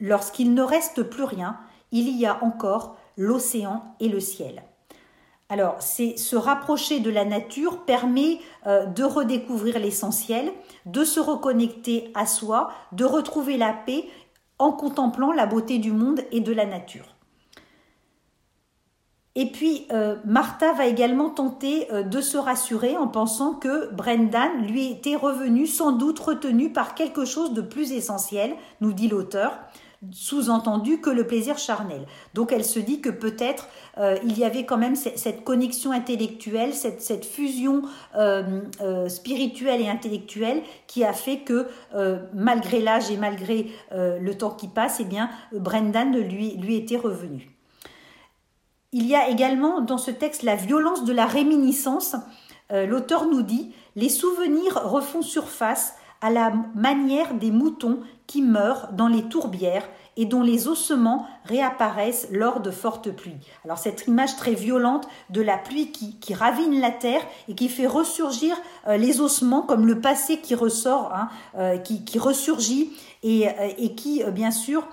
Lorsqu'il 0.00 0.52
ne 0.52 0.62
reste 0.62 1.02
plus 1.02 1.24
rien, 1.24 1.56
il 1.92 2.08
y 2.10 2.26
a 2.26 2.42
encore 2.44 2.96
l'océan 3.18 3.82
et 4.00 4.08
le 4.08 4.20
ciel. 4.20 4.62
Alors, 5.50 5.76
c'est 5.80 6.16
se 6.16 6.36
rapprocher 6.36 7.00
de 7.00 7.10
la 7.10 7.24
nature 7.24 7.84
permet 7.84 8.38
euh, 8.66 8.86
de 8.86 9.02
redécouvrir 9.02 9.78
l'essentiel, 9.78 10.52
de 10.86 11.04
se 11.04 11.20
reconnecter 11.20 12.10
à 12.14 12.26
soi, 12.26 12.70
de 12.92 13.04
retrouver 13.04 13.56
la 13.56 13.72
paix 13.72 14.04
en 14.58 14.72
contemplant 14.72 15.32
la 15.32 15.46
beauté 15.46 15.78
du 15.78 15.92
monde 15.92 16.20
et 16.32 16.40
de 16.40 16.52
la 16.52 16.66
nature. 16.66 17.16
Et 19.34 19.46
puis, 19.46 19.86
euh, 19.92 20.16
Martha 20.24 20.72
va 20.72 20.86
également 20.86 21.30
tenter 21.30 21.90
euh, 21.92 22.02
de 22.02 22.20
se 22.20 22.36
rassurer 22.36 22.96
en 22.96 23.06
pensant 23.06 23.54
que 23.54 23.92
Brendan 23.94 24.66
lui 24.66 24.90
était 24.90 25.14
revenu 25.14 25.66
sans 25.66 25.92
doute 25.92 26.18
retenu 26.18 26.72
par 26.72 26.94
quelque 26.94 27.24
chose 27.24 27.54
de 27.54 27.62
plus 27.62 27.92
essentiel, 27.92 28.54
nous 28.80 28.92
dit 28.92 29.08
l'auteur, 29.08 29.52
sous-entendu 30.12 31.00
que 31.00 31.10
le 31.10 31.26
plaisir 31.26 31.58
charnel. 31.58 32.06
Donc 32.34 32.52
elle 32.52 32.64
se 32.64 32.78
dit 32.78 33.00
que 33.00 33.10
peut-être 33.10 33.68
euh, 33.98 34.16
il 34.24 34.38
y 34.38 34.44
avait 34.44 34.64
quand 34.64 34.76
même 34.76 34.94
cette, 34.94 35.42
connexion 35.42 35.90
intellectuelle, 35.90 36.72
cette, 36.72 37.24
fusion 37.24 37.82
euh, 38.16 38.60
euh, 38.80 39.08
spirituelle 39.08 39.80
et 39.80 39.88
intellectuelle 39.88 40.62
qui 40.86 41.04
a 41.04 41.12
fait 41.12 41.40
que 41.40 41.66
malgré 42.32 42.80
l'âge 42.80 43.10
et 43.10 43.16
malgré 43.16 43.66
le 43.90 44.32
temps 44.32 44.50
qui 44.50 44.68
passe, 44.68 44.98
eh 45.00 45.04
bien 45.04 45.30
Brendan 45.52 46.16
lui, 46.16 46.56
lui 46.56 46.76
était 46.76 46.96
revenu. 46.96 47.50
Il 48.92 49.06
y 49.06 49.14
a 49.14 49.28
également 49.28 49.80
dans 49.80 49.98
ce 49.98 50.10
texte 50.10 50.42
la 50.42 50.54
violence 50.54 51.04
de 51.04 51.12
la 51.12 51.26
réminiscence. 51.26 52.16
L'auteur 52.70 53.26
nous 53.26 53.42
dit 53.42 53.72
les 53.96 54.08
souvenirs 54.08 54.80
refont 54.84 55.22
surface 55.22 55.94
à 56.20 56.30
la 56.30 56.52
manière 56.74 57.34
des 57.34 57.50
moutons 57.50 58.00
qui 58.26 58.42
meurent 58.42 58.92
dans 58.92 59.08
les 59.08 59.22
tourbières 59.22 59.88
et 60.16 60.26
dont 60.26 60.42
les 60.42 60.66
ossements 60.66 61.26
réapparaissent 61.44 62.26
lors 62.32 62.60
de 62.60 62.72
fortes 62.72 63.10
pluies. 63.10 63.38
Alors 63.64 63.78
cette 63.78 64.06
image 64.08 64.36
très 64.36 64.52
violente 64.52 65.06
de 65.30 65.40
la 65.40 65.56
pluie 65.56 65.92
qui, 65.92 66.34
ravine 66.34 66.80
la 66.80 66.90
terre 66.90 67.22
et 67.48 67.54
qui 67.54 67.68
fait 67.68 67.86
ressurgir 67.86 68.56
euh, 68.88 68.96
les 68.96 69.20
ossements 69.20 69.62
comme 69.62 69.86
le 69.86 70.00
passé 70.00 70.38
qui 70.38 70.56
ressort, 70.56 71.12
hein, 71.14 71.28
euh, 71.56 71.78
qui, 71.78 72.18
ressurgit 72.18 72.90
et, 73.22 73.48
euh, 73.48 73.88
qui 73.96 74.22
bien 74.32 74.50
sûr 74.50 74.86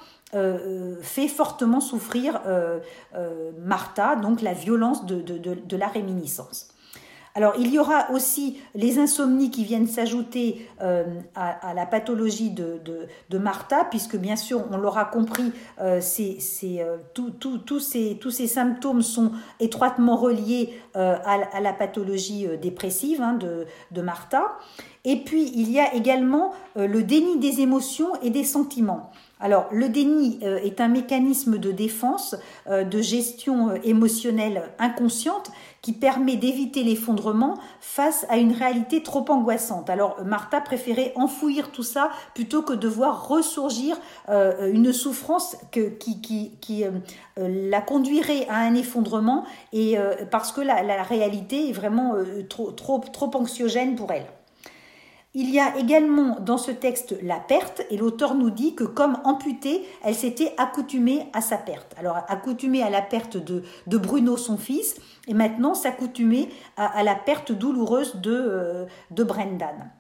fait 1.02 1.30
fortement 1.30 1.80
souffrir 1.80 2.42
Martha, 3.64 4.18
donc 4.18 4.42
la 4.42 4.52
violence 4.52 5.06
de 5.06 5.78
la 5.78 5.88
réminiscence. 5.88 6.75
Alors, 7.38 7.56
il 7.60 7.68
y 7.74 7.78
aura 7.78 8.10
aussi 8.12 8.62
les 8.76 8.98
insomnies 8.98 9.52
qui 9.52 9.66
viennent 9.66 9.88
s'ajouter 9.88 10.70
euh, 10.82 11.04
à, 11.36 11.74
la 11.74 11.86
pathologie 11.86 12.50
de, 12.50 12.80
de, 13.30 13.38
Martha, 13.38 13.84
puisque 13.84 14.16
bien 14.16 14.38
sûr, 14.38 14.64
on 14.72 14.78
l'aura 14.78 15.04
compris, 15.04 15.52
euh, 15.82 16.00
euh, 16.64 16.98
tous 17.14 17.80
ces 18.32 18.48
symptômes 18.48 19.02
sont 19.02 19.34
étroitement 19.60 20.16
reliés 20.16 20.80
à, 20.94 21.60
la 21.60 21.74
pathologie 21.74 22.48
dépressive 22.62 23.22
hein, 23.22 23.34
de, 23.34 23.66
de 23.92 24.02
Martha. 24.02 24.54
Et 25.04 25.18
puis, 25.18 25.52
il 25.56 25.70
y 25.70 25.80
a 25.82 25.94
également 25.94 26.54
le 26.78 27.04
déni 27.04 27.38
des 27.38 27.60
émotions 27.60 28.14
et 28.22 28.30
des 28.30 28.46
sentiments. 28.46 29.12
Alors, 29.42 29.68
le 29.72 29.90
déni 29.90 30.40
euh, 30.44 30.58
est 30.64 30.80
un 30.80 30.88
mécanisme 30.88 31.58
de 31.58 31.72
défense, 31.72 32.38
euh, 32.68 32.86
de 32.86 33.02
gestion 33.02 33.70
euh, 33.70 33.76
émotionnelle 33.84 34.64
inconsciente 34.80 35.52
qui 35.82 35.92
permet 35.92 36.38
d'éviter 36.38 36.84
l'effondrement 36.84 37.56
face 37.82 38.26
à 38.30 38.38
une 38.38 38.54
réalité 38.54 39.04
trop 39.04 39.26
angoissante. 39.30 39.90
Alors, 39.90 40.24
Martha 40.24 40.62
préférait 40.62 41.12
enfouir 41.16 41.72
tout 41.72 41.84
ça 41.84 42.12
plutôt 42.34 42.62
que 42.62 42.74
de 42.74 42.88
voir 42.88 43.28
ressurgir 43.28 43.96
une 44.28 44.92
souffrance 44.92 45.56
qui, 45.72 46.86
la 47.38 47.82
conduirait 47.82 48.48
à 48.50 48.58
un 48.58 48.74
effondrement 48.74 49.46
parce 50.32 50.52
que 50.52 50.62
la, 50.62 51.04
réalité 51.04 51.70
est 51.70 51.74
vraiment 51.74 52.16
trop 52.76 53.32
anxiogène 53.36 53.96
pour 53.96 54.12
elle. 54.12 54.26
Il 55.38 55.50
y 55.50 55.60
a 55.60 55.78
également 55.78 56.40
dans 56.40 56.58
ce 56.58 56.72
texte 56.72 57.14
la 57.22 57.42
perte, 57.42 57.82
et 57.90 57.98
l'auteur 57.98 58.36
nous 58.36 58.50
dit 58.50 58.74
que 58.74 58.86
comme 58.86 59.18
amputée, 59.26 59.86
elle 60.02 60.16
s'était 60.16 60.54
accoutumée 60.56 61.28
à 61.34 61.42
sa 61.42 61.58
perte. 61.58 61.94
Alors 61.98 62.16
accoutumée 62.30 62.82
à 62.82 62.90
la 62.90 63.02
perte 63.02 63.36
de, 63.36 63.62
Bruno, 63.98 64.38
son 64.38 64.58
fils, 64.58 64.96
et 65.28 65.34
maintenant 65.34 65.74
s'accoutumer 65.74 66.48
à, 66.78 67.04
la 67.04 67.16
perte 67.16 67.52
douloureuse 67.52 68.16
de, 68.16 68.32
euh, 68.32 68.86
de 69.12 69.24
Brendan. 69.26 69.92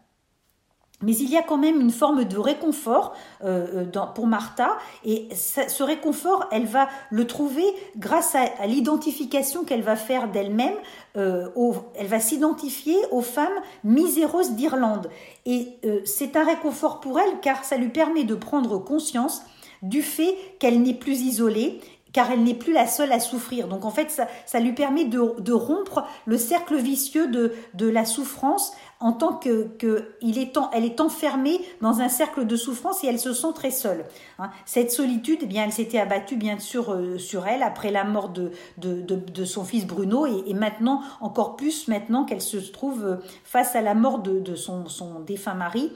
Mais 1.02 1.14
il 1.14 1.30
y 1.30 1.38
a 1.38 1.44
quand 1.44 1.58
même 1.58 1.82
une 1.82 1.92
forme 1.92 2.24
de 2.24 2.38
réconfort 2.38 3.14
euh, 3.44 3.86
euh, 3.96 4.06
pour 4.14 4.28
Martha, 4.28 4.78
et 5.04 5.28
ce 5.36 5.84
réconfort, 5.84 6.48
elle 6.52 6.66
va 6.66 6.88
le 7.10 7.28
trouver 7.28 7.66
grâce 7.98 8.36
à, 8.36 8.66
l'identification 8.66 9.66
qu'elle 9.66 9.82
va 9.82 9.98
faire 9.98 10.30
d'elle-même. 10.30 10.76
Euh, 11.18 11.50
elle 11.96 12.08
va 12.08 12.20
s'identifier 12.20 12.96
aux 13.12 13.22
femmes 13.22 13.48
miséreuses 13.84 14.52
d'Irlande. 14.52 15.10
Et 15.46 15.80
c'est 16.06 16.38
un 16.38 16.46
réconfort 16.46 17.02
pour 17.02 17.20
elle 17.20 17.40
car 17.42 17.64
ça 17.64 17.78
lui 17.78 17.90
permet 17.90 18.24
de 18.24 18.36
prendre 18.36 18.78
conscience 18.80 19.44
du 19.82 20.02
fait 20.02 20.36
qu'elle 20.60 20.82
n'est 20.82 20.94
plus 20.94 21.22
isolée 21.22 21.82
car 22.16 22.32
elle 22.32 22.44
n'est 22.44 22.54
plus 22.54 22.72
la 22.72 22.88
seule 22.88 23.12
à 23.12 23.20
souffrir. 23.20 23.68
Donc 23.68 23.84
en 23.84 23.92
fait, 23.92 24.10
ça, 24.46 24.60
lui 24.62 24.72
permet 24.72 25.04
de, 25.04 25.52
rompre 25.52 26.08
le 26.26 26.38
cercle 26.38 26.78
vicieux 26.78 27.28
de, 27.28 27.52
de 27.74 27.90
la 27.90 28.06
souffrance 28.06 28.72
en 29.00 29.12
tant 29.12 29.34
que, 29.34 29.72
est 29.82 31.02
enfermée 31.02 31.60
dans 31.82 32.00
un 32.00 32.10
cercle 32.10 32.46
de 32.46 32.56
souffrance 32.56 33.04
et 33.04 33.08
elle 33.08 33.20
se 33.20 33.34
sent 33.34 33.54
très 33.54 33.72
seule. 33.72 34.06
Hein. 34.40 34.50
Cette 34.66 34.92
solitude, 34.92 35.40
eh 35.42 35.46
bien, 35.46 35.66
elle 35.66 35.72
s'était 35.72 36.00
abattue 36.00 36.38
bien 36.38 36.60
sûr 36.60 36.92
euh, 36.92 37.18
sur 37.18 37.48
elle 37.48 37.64
après 37.64 37.92
la 37.92 38.04
mort 38.04 38.30
de, 38.30 38.52
de, 38.78 39.46
son 39.46 39.64
fils 39.64 39.86
Bruno 39.86 40.26
et, 40.26 40.54
maintenant 40.54 41.02
encore 41.22 41.56
plus 41.56 41.88
maintenant 41.88 42.24
qu'elle 42.24 42.42
se 42.42 42.58
trouve 42.58 43.06
euh, 43.06 43.16
face 43.44 43.76
à 43.76 43.82
la 43.82 43.96
mort 43.96 44.20
de, 44.20 44.56
son, 44.56 44.88
son 44.88 45.20
défunt 45.20 45.56
mari. 45.56 45.92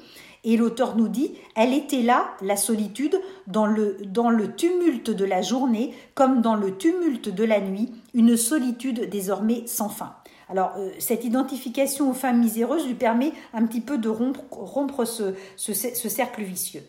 Et 0.46 0.56
l'auteur 0.56 0.96
nous 0.96 1.10
dit, 1.10 1.34
elle 1.56 1.74
était 1.74 2.02
là, 2.02 2.30
la 2.42 2.56
solitude, 2.56 3.20
dans 3.48 3.66
le, 3.66 3.98
dans 4.06 4.30
le 4.30 4.56
tumulte 4.56 5.10
de 5.10 5.26
la 5.26 5.42
journée, 5.42 5.94
comme 6.16 6.42
dans 6.42 6.56
le 6.56 6.78
tumulte 6.78 7.28
de 7.28 7.44
la 7.44 7.60
nuit, 7.60 7.92
une 8.14 8.38
solitude 8.38 9.10
désormais 9.10 9.64
sans 9.66 9.90
fin. 9.90 10.16
Alors, 10.50 10.74
euh, 10.78 10.90
cette 10.98 11.24
identification 11.24 12.10
aux 12.10 12.14
femmes 12.14 12.40
miséreuses 12.40 12.88
lui 12.88 12.96
permet 12.96 13.32
un 13.54 13.66
petit 13.66 13.82
peu 13.82 14.00
de 14.00 14.10
rompre, 14.10 15.06
ce, 15.06 15.36
ce, 15.56 16.10
cercle 16.10 16.42
vicieux. 16.42 16.84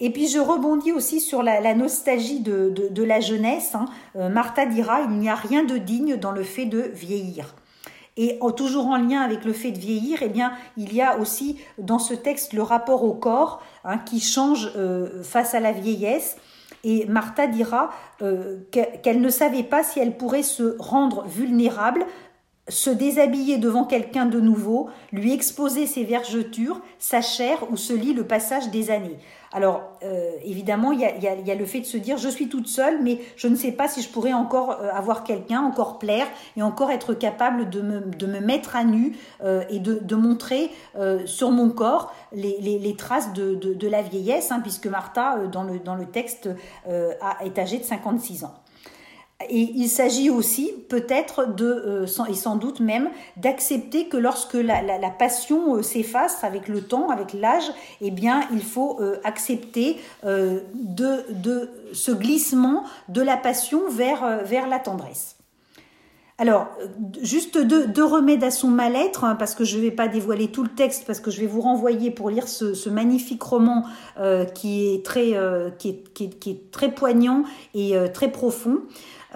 Et 0.00 0.10
puis 0.10 0.28
je 0.28 0.38
rebondis 0.38 0.92
aussi 0.92 1.20
sur 1.20 1.42
la, 1.42 1.74
nostalgie 1.74 2.40
de, 2.40 3.02
la 3.02 3.20
jeunesse. 3.20 3.74
Hein. 3.74 3.86
Euh, 4.16 4.28
Martha 4.28 4.66
dira, 4.66 5.02
il 5.02 5.10
n'y 5.10 5.28
a 5.28 5.36
rien 5.36 5.62
de 5.62 5.78
digne 5.78 6.16
dans 6.16 6.32
le 6.32 6.42
fait 6.42 6.66
de 6.66 6.80
vieillir. 6.80 7.54
Et 8.18 8.38
toujours 8.56 8.86
en 8.86 8.96
lien 8.96 9.20
avec 9.20 9.44
le 9.44 9.52
fait 9.52 9.72
de 9.72 9.78
vieillir, 9.78 10.22
eh 10.22 10.30
bien, 10.30 10.52
il 10.78 10.94
y 10.94 11.02
a 11.02 11.18
aussi 11.18 11.60
dans 11.76 11.98
ce 11.98 12.14
texte 12.14 12.54
le 12.54 12.62
rapport 12.62 13.04
au 13.04 13.12
corps 13.12 13.62
hein, 13.84 13.98
qui 13.98 14.20
change 14.20 14.72
euh, 14.74 15.22
face 15.22 15.54
à 15.54 15.60
la 15.60 15.72
vieillesse. 15.72 16.38
Et 16.82 17.04
Martha 17.06 17.46
dira 17.46 17.90
qu'elle 18.70 19.20
ne 19.20 19.28
savait 19.28 19.64
pas 19.64 19.82
si 19.82 19.98
elle 19.98 20.16
pourrait 20.16 20.44
se 20.44 20.76
rendre 20.78 21.24
vulnérable 21.26 22.06
se 22.68 22.90
déshabiller 22.90 23.58
devant 23.58 23.84
quelqu'un 23.84 24.26
de 24.26 24.40
nouveau, 24.40 24.88
lui 25.12 25.32
exposer 25.32 25.86
ses 25.86 26.04
vergetures, 26.04 26.80
sa 26.98 27.20
chair 27.20 27.58
où 27.70 27.76
se 27.76 27.92
lit 27.92 28.12
le 28.12 28.24
passage 28.24 28.70
des 28.70 28.90
années. 28.90 29.18
Alors, 29.52 29.84
euh, 30.02 30.32
évidemment, 30.44 30.92
il 30.92 31.00
y, 31.00 31.04
a, 31.50 31.54
le 31.54 31.64
fait 31.64 31.80
de 31.80 31.86
se 31.86 31.96
dire, 31.96 32.18
je 32.18 32.28
suis 32.28 32.48
toute 32.48 32.66
seule, 32.66 33.02
mais 33.02 33.20
je 33.36 33.46
ne 33.48 33.54
sais 33.54 33.72
pas 33.72 33.88
si 33.88 34.02
je 34.02 34.08
pourrais 34.08 34.32
encore 34.32 34.72
euh, 34.72 34.90
avoir 34.92 35.24
quelqu'un, 35.24 35.60
encore 35.60 35.98
plaire 35.98 36.26
et 36.56 36.62
encore 36.62 36.90
être 36.90 37.14
capable 37.14 37.70
de 37.70 37.80
me, 37.80 38.40
mettre 38.40 38.76
à 38.76 38.84
nu 38.84 39.16
euh, 39.44 39.62
et 39.70 39.78
de, 39.78 40.16
montrer 40.16 40.70
sur 41.24 41.50
mon 41.50 41.70
corps 41.70 42.12
les, 42.32 42.96
traces 42.98 43.32
de, 43.32 43.88
la 43.88 44.02
vieillesse, 44.02 44.50
hein, 44.50 44.60
puisque 44.60 44.86
Martha, 44.86 45.38
dans 45.50 45.62
le, 45.62 45.78
dans 45.78 45.94
le 45.94 46.06
texte, 46.06 46.48
est 46.88 47.58
âgée 47.58 47.78
de 47.78 47.84
56 47.84 48.44
ans. 48.44 48.54
Et 49.50 49.70
il 49.74 49.88
s'agit 49.88 50.30
aussi 50.30 50.72
peut-être 50.88 51.54
de, 51.54 51.66
euh, 51.66 52.26
et 52.28 52.34
sans 52.34 52.56
doute 52.56 52.80
même, 52.80 53.10
d'accepter 53.36 54.08
que 54.08 54.16
lorsque 54.16 54.54
la, 54.54 55.10
passion 55.10 55.76
euh, 55.76 55.82
s'efface 55.82 56.42
avec 56.42 56.68
le 56.68 56.80
temps, 56.80 57.10
avec 57.10 57.34
l'âge, 57.34 57.70
eh 58.00 58.10
bien, 58.10 58.40
il 58.52 58.62
faut 58.62 58.98
euh, 59.00 59.16
accepter 59.24 59.98
de, 60.24 61.70
ce 61.92 62.12
glissement 62.12 62.84
de 63.08 63.20
la 63.20 63.36
passion 63.36 63.88
vers, 63.90 64.42
vers 64.44 64.68
la 64.68 64.78
tendresse. 64.78 65.36
Alors, 66.38 66.68
juste 67.22 67.56
deux, 67.58 68.04
remèdes 68.04 68.44
à 68.44 68.50
son 68.50 68.68
mal-être, 68.68 69.24
hein, 69.24 69.36
parce 69.36 69.54
que 69.54 69.64
je 69.64 69.76
ne 69.78 69.82
vais 69.82 69.90
pas 69.90 70.08
dévoiler 70.08 70.48
tout 70.48 70.62
le 70.62 70.68
texte, 70.68 71.04
parce 71.06 71.20
que 71.20 71.30
je 71.30 71.40
vais 71.40 71.46
vous 71.46 71.62
renvoyer 71.62 72.10
pour 72.10 72.28
lire 72.28 72.48
ce, 72.48 72.88
magnifique 72.90 73.42
roman 73.42 73.84
qui, 74.54 74.94
est 74.94 75.04
très, 75.04 75.32
qui, 75.78 75.88
est, 75.88 76.38
qui, 76.38 76.50
est, 76.50 76.70
très 76.70 76.90
poignant 76.90 77.44
et 77.74 77.94
très 78.12 78.30
profond. 78.30 78.82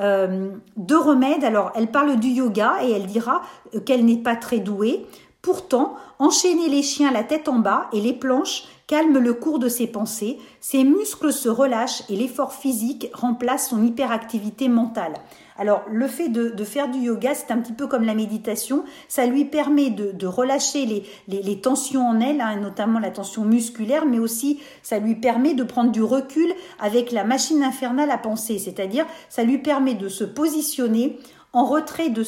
Euh, 0.00 0.50
deux 0.76 0.98
remèdes. 0.98 1.44
Alors, 1.44 1.72
elle 1.74 1.90
parle 1.90 2.18
du 2.18 2.28
yoga 2.28 2.78
et 2.82 2.90
elle 2.90 3.06
dira 3.06 3.42
qu'elle 3.84 4.04
n'est 4.04 4.22
pas 4.22 4.36
très 4.36 4.58
douée. 4.58 5.06
Pourtant, 5.42 5.94
enchaîner 6.18 6.68
les 6.68 6.82
chiens 6.82 7.10
la 7.10 7.24
tête 7.24 7.48
en 7.48 7.58
bas 7.58 7.88
et 7.92 8.00
les 8.00 8.12
planches 8.12 8.64
calme 8.90 9.18
le 9.18 9.34
cours 9.34 9.60
de 9.60 9.68
ses 9.68 9.86
pensées, 9.86 10.40
ses 10.58 10.82
muscles 10.82 11.32
se 11.32 11.48
relâchent 11.48 12.02
et 12.08 12.16
l'effort 12.16 12.52
physique 12.52 13.08
remplace 13.14 13.68
son 13.68 13.84
hyperactivité 13.84 14.68
mentale. 14.68 15.14
Alors, 15.60 15.82
le 15.90 16.08
fait 16.08 16.30
de, 16.30 16.64
faire 16.64 16.88
du 16.88 17.00
yoga, 17.00 17.34
c'est 17.34 17.50
un 17.50 17.58
petit 17.58 17.74
peu 17.74 17.86
comme 17.86 18.04
la 18.04 18.14
méditation. 18.14 18.82
Ça 19.08 19.26
lui 19.26 19.44
permet 19.44 19.90
de, 19.90 20.26
relâcher 20.26 21.04
les, 21.28 21.60
tensions 21.60 22.08
en 22.08 22.18
elle, 22.18 22.40
hein, 22.40 22.56
notamment 22.56 22.98
la 22.98 23.10
tension 23.10 23.44
musculaire, 23.44 24.06
mais 24.06 24.18
aussi 24.18 24.60
ça 24.82 24.98
lui 24.98 25.16
permet 25.16 25.52
de 25.52 25.62
prendre 25.62 25.92
du 25.92 26.02
recul 26.02 26.50
avec 26.78 27.12
la 27.12 27.24
machine 27.24 27.62
infernale 27.62 28.10
à 28.10 28.16
penser. 28.16 28.58
C'est-à-dire, 28.58 29.04
ça 29.28 29.42
lui 29.42 29.58
permet 29.58 29.92
de 29.92 30.08
se 30.08 30.24
positionner 30.24 31.18
en 31.52 31.66
retrait 31.66 32.08
de, 32.08 32.22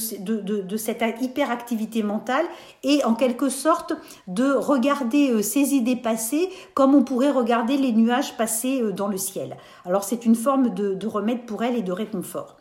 cette 0.77 1.03
hyperactivité 1.23 2.03
mentale 2.03 2.45
et 2.83 3.03
en 3.05 3.15
quelque 3.15 3.49
sorte 3.49 3.95
de 4.27 4.53
regarder 4.53 5.31
euh, 5.31 5.43
ses 5.43 5.75
idées 5.75 5.97
passées 5.97 6.51
comme 6.75 6.95
on 6.95 7.05
pourrait 7.05 7.31
regarder 7.31 7.77
les 7.77 7.93
nuages 7.93 8.37
passer 8.37 8.83
euh, 8.83 8.91
dans 8.91 9.07
le 9.07 9.17
ciel. 9.17 9.57
Alors 9.87 10.03
c'est 10.03 10.27
une 10.27 10.35
forme 10.35 10.75
de 10.75 11.07
remède 11.07 11.47
pour 11.47 11.62
elle 11.62 11.77
et 11.77 11.83
de 11.83 11.93
réconfort. 11.93 12.57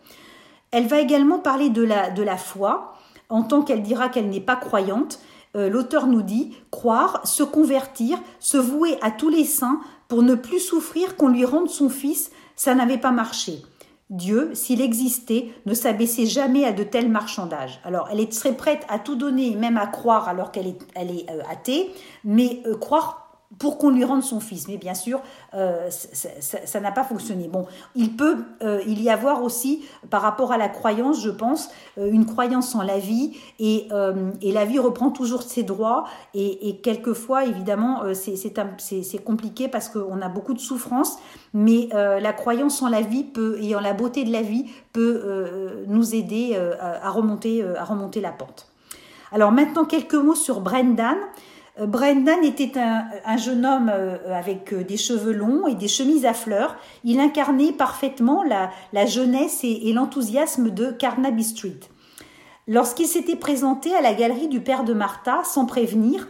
Elle 0.72 0.88
va 0.88 1.00
également 1.00 1.40
parler 1.40 1.70
de 1.70 1.84
la, 1.84 2.10
de 2.10 2.24
la 2.24 2.38
foi, 2.38 2.94
en 3.30 3.44
tant 3.44 3.62
qu'elle 3.62 3.82
dira 3.82 4.10
qu'elle 4.10 4.30
n'est 4.30 4.40
pas 4.40 4.56
croyante. 4.56 5.20
Euh, 5.56 5.70
l'auteur 5.70 6.08
nous 6.08 6.22
dit 6.22 6.56
croire, 6.72 7.22
se 7.26 7.43
convertir, 7.43 8.17
se 8.39 8.58
vouer 8.58 8.98
à 9.02 9.12
tous 9.12 9.30
les 9.30 9.45
saints 9.45 9.82
pour 10.08 10.24
ne 10.24 10.36
plus 10.36 10.60
souffrir 10.60 11.15
qu'on 11.15 11.30
lui 11.30 11.45
rende 11.45 11.69
son 11.69 11.89
fils, 11.89 12.32
ça 12.56 12.76
n'avait 12.76 12.98
pas 12.98 13.12
marché. 13.12 13.62
Dieu, 14.10 14.52
s'il 14.54 14.82
existait, 14.82 15.54
ne 15.65 15.74
s'abaissait 15.74 16.26
jamais 16.26 16.65
à 16.65 16.74
de 16.74 16.84
tels 16.84 17.10
marchandages. 17.10 17.80
Alors, 17.86 18.10
elle 18.12 18.34
serait 18.34 18.58
prête 18.58 18.86
à 18.89 19.00
tout 19.00 19.15
donner, 19.15 19.56
même 19.56 19.78
à 19.78 19.88
croire 19.88 20.28
alors 20.28 20.52
qu'elle 20.52 20.67
est, 20.67 20.80
elle 20.95 21.12
est 21.12 21.30
euh, 21.30 21.41
athée, 21.50 21.89
mais 22.26 22.62
euh, 22.65 22.78
croire 22.78 23.20
pour 23.62 23.78
qu'on 23.78 23.91
lui 23.91 24.04
rende 24.04 24.24
son 24.24 24.39
fils. 24.39 24.67
Mais 24.67 24.78
bien 24.78 24.95
sûr, 24.95 25.21
euh, 25.54 25.88
ça 25.91 26.80
n'a 26.80 26.91
pas 26.91 27.04
fonctionné. 27.04 27.47
Bon, 27.47 27.67
il 27.93 28.15
peut 28.15 28.38
euh, 28.63 28.82
il 28.88 29.00
y 29.04 29.10
avoir 29.12 29.43
aussi, 29.43 29.86
par 30.10 30.24
rapport 30.24 30.52
à 30.52 30.58
la 30.58 30.67
croyance, 30.67 31.21
je 31.21 31.30
pense, 31.30 31.69
euh, 32.00 32.10
une 32.12 32.26
croyance 32.26 32.74
en 32.74 32.82
la 32.82 32.97
vie, 32.97 33.38
et, 33.60 33.88
la 33.91 34.65
vie 34.65 34.80
reprend 34.80 35.12
toujours 35.12 35.43
ses 35.43 35.62
droits, 35.62 36.06
et, 36.34 36.80
quelquefois, 36.82 37.45
évidemment, 37.45 38.02
c'est 38.13 39.24
compliqué 39.24 39.67
parce 39.67 39.89
qu'on 39.89 40.21
a 40.21 40.28
beaucoup 40.28 40.56
de 40.56 40.60
souffrance, 40.60 41.19
mais 41.54 41.88
la 41.93 42.34
croyance 42.34 42.82
en 42.82 42.89
la 42.89 43.02
vie 43.02 43.24
peut, 43.24 43.60
et 43.62 43.76
en 43.76 43.80
la 43.80 43.93
beauté 43.93 44.24
de 44.24 44.32
la 44.32 44.41
vie 44.41 44.65
peut 44.91 45.86
nous 45.88 46.15
aider 46.15 46.58
à 46.80 47.10
remonter 47.12 48.21
la 48.21 48.32
pente. 48.32 48.71
Alors 49.32 49.52
maintenant, 49.52 49.86
quelques 49.86 50.15
mots 50.15 50.36
sur 50.36 50.62
Brendan. 50.62 51.17
Euh, 51.82 51.86
Brendan 51.86 52.44
était 52.44 52.80
un, 52.80 53.38
jeune 53.38 53.65
homme 53.65 53.91
euh, 53.94 54.17
avec 54.34 54.74
euh, 54.74 54.84
des 54.84 54.98
cheveux 54.98 55.34
longs 55.34 55.67
et 55.67 55.76
des 55.76 55.88
chemises 55.88 56.26
à 56.26 56.34
fleurs. 56.34 56.76
Il 57.04 57.20
incarnait 57.20 57.72
parfaitement 57.72 58.44
la, 58.44 59.06
jeunesse 59.06 59.62
et, 59.63 59.91
l'enthousiasme 59.94 60.70
de 60.70 60.91
Carnaby 60.91 61.44
Street. 61.44 61.80
Lorsqu'il 62.67 63.08
s'était 63.08 63.36
présenté 63.36 63.94
à 63.96 64.02
la 64.02 64.13
galerie 64.13 64.48
du 64.48 64.62
père 64.62 64.84
de 64.84 64.94
Martha, 64.94 65.41
sans 65.44 65.65
prévenir, 65.65 66.28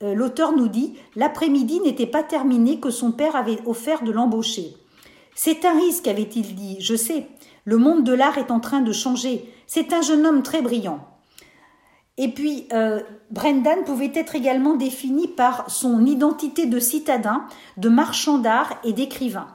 l'auteur 0.00 0.56
nous 0.56 0.68
dit 0.68 0.94
L'après-midi 1.16 1.80
n'était 1.80 2.06
pas 2.06 2.22
terminé 2.22 2.78
que 2.78 2.90
son 2.90 3.10
père 3.12 3.36
avait 3.36 3.58
offert 3.66 4.02
de 4.02 4.12
l'embaucher. 4.12 4.76
C'est 5.34 5.64
un 5.64 5.76
risque, 5.76 6.06
avait-il 6.06 6.54
dit, 6.54 6.76
je 6.80 6.94
sais. 6.94 7.26
Le 7.64 7.78
monde 7.78 8.04
de 8.04 8.12
l'art 8.12 8.38
est 8.38 8.50
en 8.50 8.60
train 8.60 8.80
de 8.80 8.92
changer. 8.92 9.52
C'est 9.66 9.92
un 9.92 10.02
jeune 10.02 10.24
homme 10.24 10.42
très 10.42 10.62
brillant. 10.62 11.11
Et 12.22 12.28
puis, 12.28 12.68
euh, 12.72 13.00
Brendan 13.32 13.82
pouvait 13.84 14.12
être 14.14 14.36
également 14.36 14.76
défini 14.76 15.26
par 15.26 15.68
son 15.68 16.06
identité 16.06 16.66
de 16.66 16.78
citadin, 16.78 17.48
de 17.78 17.88
marchand 17.88 18.38
d'art 18.38 18.78
et 18.84 18.92
d'écrivain. 18.92 19.48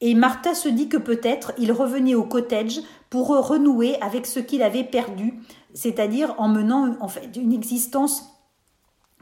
Et 0.00 0.16
Martha 0.16 0.56
se 0.56 0.68
dit 0.68 0.88
que 0.88 0.96
peut-être 0.96 1.52
il 1.58 1.70
revenait 1.70 2.16
au 2.16 2.24
cottage 2.24 2.80
pour 3.08 3.28
renouer 3.28 4.02
avec 4.02 4.26
ce 4.26 4.40
qu'il 4.40 4.64
avait 4.64 4.82
perdu, 4.82 5.34
c'est-à-dire 5.74 6.34
en 6.38 6.48
menant 6.48 6.92
une 7.36 7.52
existence 7.52 8.36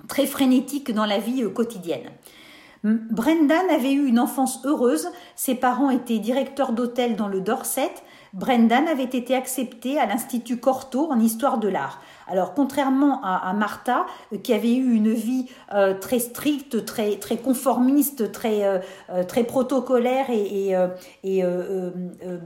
très 0.09 0.25
frénétique 0.25 0.91
dans 0.91 1.05
la 1.05 1.19
vie 1.19 1.43
euh, 1.43 1.51
quotidienne. 1.51 2.13
Brendan 2.83 3.69
avait 3.71 3.93
eu 3.93 4.07
une 4.07 4.19
enfance 4.19 4.65
heureuse, 4.65 5.09
ses 5.37 5.55
parents 5.55 5.91
étaient 5.91 6.19
directeurs 6.19 6.73
d'hôtel 6.73 7.17
dans 7.17 7.29
le 7.29 7.41
Dorset, 7.41 7.93
Brendan 8.35 8.89
avait 8.89 9.05
été 9.05 9.37
accepté 9.37 9.99
à 9.99 10.07
l'Institut 10.07 10.57
Cortot 10.57 11.11
en 11.11 11.21
histoire 11.21 11.59
de 11.59 11.69
l'art. 11.69 12.03
Alors, 12.27 12.55
contrairement 12.55 13.21
à, 13.23 13.53
Martha, 13.53 14.07
euh, 14.33 14.39
qui 14.39 14.53
avait 14.53 14.75
eu 14.75 14.95
une 14.95 15.13
vie 15.13 15.47
euh, 15.75 15.95
très 15.95 16.19
stricte, 16.19 16.85
très, 16.85 17.17
très 17.17 17.37
conformiste, 17.37 18.33
très, 18.33 18.65
euh, 18.65 19.25
très 19.25 19.45
protocolaire 19.45 20.27
et, 20.31 20.75
et, 21.23 21.43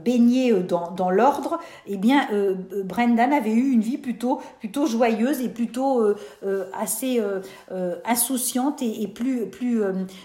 baignée 0.03 0.53
dans, 0.53 1.09
l'ordre, 1.09 1.59
eh 1.87 1.97
bien, 1.97 2.27
Brendan 2.83 3.33
avait 3.33 3.53
eu 3.53 3.71
une 3.71 3.81
vie 3.81 3.97
plutôt, 3.97 4.41
plutôt 4.59 4.85
joyeuse 4.85 5.41
et 5.41 5.49
plutôt 5.49 6.03
assez 6.73 7.21
insouciante 8.05 8.81
et, 8.81 9.07
plus, 9.07 9.47
plus 9.47 9.81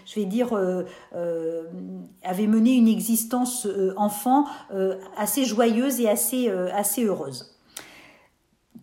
je 0.07 0.21
vais 0.21 0.27
dire, 0.27 0.59
avait 2.23 2.47
mené 2.47 2.75
une 2.75 2.88
existence 2.88 3.69
enfant 3.97 4.47
assez 5.17 5.45
joyeuse 5.45 6.01
et 6.01 6.09
assez, 6.09 6.49
assez 6.49 7.05
heureuse. 7.05 7.54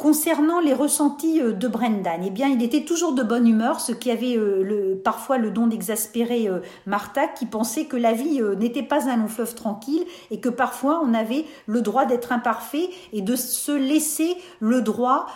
Concernant 0.02 0.60
les 0.62 0.74
ressentis 0.74 1.40
euh, 1.40 1.52
de 1.54 1.68
Brendan, 1.68 2.24
eh 2.26 2.32
bien, 2.32 2.48
il 2.48 2.64
était 2.64 2.86
toujours 2.86 3.14
de 3.14 3.22
bonne 3.22 3.48
humeur, 3.48 3.80
ce 3.80 3.92
qui 3.92 4.10
avait 4.10 4.36
euh, 4.36 5.00
parfois 5.04 5.38
le 5.38 5.52
don 5.52 5.68
d'exaspérer 5.68 6.48
euh, 6.48 6.62
Martha, 6.88 7.28
qui 7.28 7.46
pensait 7.46 7.86
que 7.86 7.98
la 7.98 8.12
vie 8.12 8.42
n'était 8.58 8.82
pas 8.82 9.08
un 9.08 9.18
long 9.18 9.28
fleuve 9.28 9.54
tranquille 9.54 10.04
et 10.32 10.40
que 10.40 10.50
parfois 10.50 11.04
on 11.06 11.14
avait 11.14 11.46
le 11.68 11.84
droit 11.84 12.06
d'être 12.06 12.32
imparfait 12.32 12.90
et 13.14 13.22
de 13.22 13.36
se 13.36 13.72
laisser 13.72 14.36
le 14.60 14.82
droit 14.82 15.28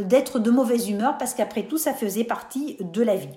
d'être 0.00 0.38
de 0.38 0.50
mauvaise 0.50 0.90
humeur, 0.90 1.16
parce 1.16 1.32
qu'après 1.32 1.62
tout, 1.62 1.78
ça 1.78 1.94
faisait 1.94 2.24
partie 2.24 2.76
de 2.80 3.02
la 3.02 3.16
vie. 3.16 3.28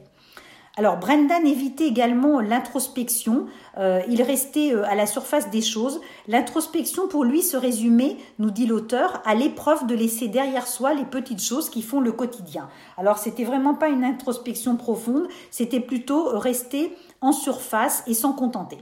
Alors 0.75 0.97
Brendan 0.97 1.45
évitait 1.45 1.85
également 1.85 2.39
l'introspection, 2.39 3.45
euh, 3.77 4.01
il 4.09 4.23
restait 4.23 4.73
euh, 4.73 4.83
à 4.87 4.95
la 4.95 5.05
surface 5.05 5.51
des 5.51 5.61
choses. 5.61 6.01
L'introspection 6.27 7.07
pour 7.07 7.25
lui 7.25 7.43
se 7.43 7.55
résumait, 7.55 8.17
nous 8.39 8.49
dit 8.49 8.65
l'auteur, 8.65 9.21
à 9.23 9.35
l'épreuve 9.35 9.85
de 9.85 9.93
laisser 9.93 10.29
derrière 10.29 10.65
soi 10.65 10.95
les 10.95 11.05
petites 11.05 11.43
choses 11.43 11.69
qui 11.69 11.83
font 11.83 11.99
le 11.99 12.11
quotidien. 12.11 12.69
Alors 12.97 13.19
c'était 13.19 13.43
vraiment 13.43 13.75
pas 13.75 13.89
une 13.89 14.03
introspection 14.03 14.75
profonde, 14.75 15.27
c'était 15.51 15.79
plutôt 15.79 16.29
rester 16.39 16.97
en 17.21 17.33
surface 17.33 18.03
et 18.07 18.15
s'en 18.15 18.33
contenter. 18.33 18.79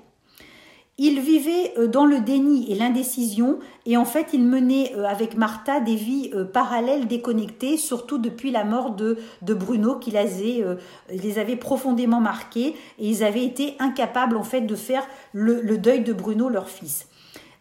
Il 0.97 1.19
vivait 1.21 1.73
euh, 1.77 1.88
dans 1.88 2.06
le 2.06 2.19
déni 2.19 2.71
et 2.71 2.75
l'indécision 2.75 3.60
et 3.86 3.97
en 3.97 4.06
fait 4.06 4.27
il 4.34 4.43
menait 4.43 4.93
euh, 4.95 5.06
avec 5.06 5.36
Martha 5.36 5.80
des 5.80 5.95
vies 5.95 6.30
euh, 6.34 6.43
parallèles 6.43 7.08
déconnectées, 7.08 7.77
surtout 7.77 8.17
depuis 8.17 8.51
la 8.51 8.65
mort 8.65 8.91
de, 8.91 9.17
Bruno 9.41 9.95
qui 9.95 10.12
les 10.12 11.39
avait, 11.39 11.56
profondément 11.56 12.19
marqués 12.19 12.75
et 12.99 13.10
ils 13.10 13.23
avaient 13.23 13.45
été 13.45 13.75
incapables 13.80 14.36
en 14.36 14.43
fait 14.43 14.62
de 14.62 14.75
faire 14.75 15.08
le, 15.34 15.77
deuil 15.77 16.04
de 16.04 16.13
Bruno 16.13 16.49
leur 16.49 16.69
fils. 16.69 17.08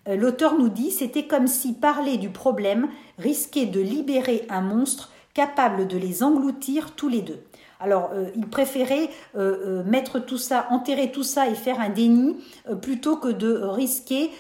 L'auteur 0.07 0.59
nous 0.59 0.69
dit 0.69 0.91
c'était 0.91 1.27
comme 1.27 1.47
si 1.47 1.75
parler 1.75 2.17
du 2.17 2.31
problème 2.31 2.89
risquait 3.19 3.67
de 3.67 3.81
libérer 3.81 4.45
un 4.49 4.61
monstre 4.61 5.13
capable 5.35 5.87
de 5.87 5.97
les 5.97 6.23
engloutir 6.23 6.95
tous 6.95 7.09
les 7.09 7.23
deux. 7.23 7.41
Alors, 7.81 8.11
euh, 8.13 8.27
il 8.37 8.47
préférait 8.47 9.09
euh, 9.37 9.81
euh, 9.81 9.85
mettre 9.85 10.19
tout 10.19 10.37
ça, 10.37 10.67
enterrer 10.71 11.11
tout 11.11 11.23
ça 11.23 11.49
et 11.49 11.55
faire 11.55 11.81
un 11.81 11.89
déni 11.89 12.37
plutôt 12.83 13.17
que 13.17 13.29
de 13.29 13.55
risquer 13.63 14.31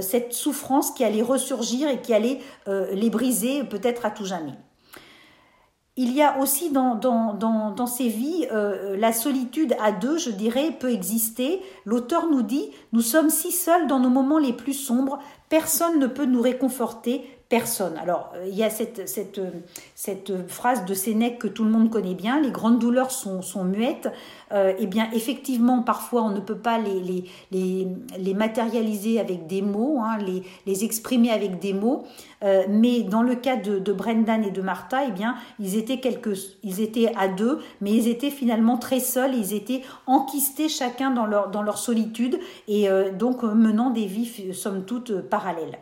cette 0.00 0.32
souffrance 0.32 0.92
qui 0.92 1.02
allait 1.02 1.22
ressurgir 1.22 1.88
et 1.88 2.00
qui 2.00 2.14
allait 2.14 2.38
les 2.66 3.10
briser 3.10 3.64
peut-être 3.64 4.06
à 4.06 4.10
tout 4.10 4.24
jamais. 4.24 4.52
Il 5.96 6.12
y 6.12 6.22
a 6.22 6.38
aussi 6.38 6.70
dans, 6.70 7.86
ces 7.86 8.08
vies 8.08 8.46
la 8.98 9.12
solitude 9.12 9.74
à 9.82 9.92
deux, 9.92 10.18
je 10.18 10.30
dirais, 10.30 10.70
peut 10.78 10.92
exister. 10.92 11.60
L'auteur 11.84 12.28
nous 12.30 12.42
dit, 12.42 12.70
nous 12.92 13.00
sommes 13.00 13.30
si 13.30 13.50
seuls 13.50 13.86
dans 13.86 13.98
nos 13.98 14.10
moments 14.10 14.38
les 14.38 14.52
plus 14.52 14.74
sombres, 14.74 15.18
personne 15.48 15.98
ne 15.98 16.06
peut 16.06 16.26
nous 16.26 16.42
réconforter, 16.42 17.24
personne. 17.48 17.96
Alors, 17.96 18.32
euh, 18.34 18.46
il 18.48 18.56
y 18.56 18.64
a 18.64 18.70
cette, 18.70 19.08
cette, 19.08 20.48
phrase 20.48 20.84
de 20.84 20.94
Sénèque 20.94 21.38
que 21.38 21.48
tout 21.48 21.64
le 21.64 21.70
monde 21.70 21.90
connaît 21.90 22.14
bien, 22.14 22.40
les 22.40 22.50
grandes 22.50 22.78
douleurs 22.78 23.10
sont, 23.10 23.64
muettes. 23.64 24.08
Euh, 24.52 24.72
eh 24.78 24.86
bien, 24.86 25.08
effectivement, 25.12 25.82
parfois, 25.82 26.22
on 26.22 26.30
ne 26.30 26.40
peut 26.40 26.58
pas 26.58 26.78
les, 26.78 28.34
matérialiser 28.34 29.20
avec 29.20 29.46
des 29.46 29.62
mots, 29.62 30.00
hein, 30.00 30.18
les, 30.66 30.84
exprimer 30.84 31.30
avec 31.30 31.58
des 31.60 31.72
mots. 31.72 32.04
Euh, 32.42 32.64
mais 32.68 33.02
dans 33.02 33.22
le 33.22 33.34
cas 33.34 33.56
de, 33.56 33.92
Brendan 33.92 34.44
et 34.44 34.50
de 34.50 34.62
Martha, 34.62 35.04
eh 35.06 35.12
bien, 35.12 35.36
ils 35.60 35.76
étaient, 35.76 36.00
à 37.16 37.28
deux, 37.28 37.60
mais 37.80 37.92
ils 37.92 38.08
étaient 38.08 38.30
finalement 38.30 38.76
très 38.76 39.00
seuls, 39.00 39.34
ils 39.34 39.54
étaient 39.54 39.82
enquistés 40.06 40.68
chacun 40.68 41.10
dans 41.10 41.26
leur, 41.26 41.50
dans 41.50 41.62
leur 41.62 41.78
solitude 41.78 42.38
et 42.68 42.88
donc 43.18 43.42
menant 43.42 43.90
des 43.90 44.06
vies, 44.06 44.52
somme 44.52 44.84
toute, 44.84 45.20
parallèles. 45.22 45.78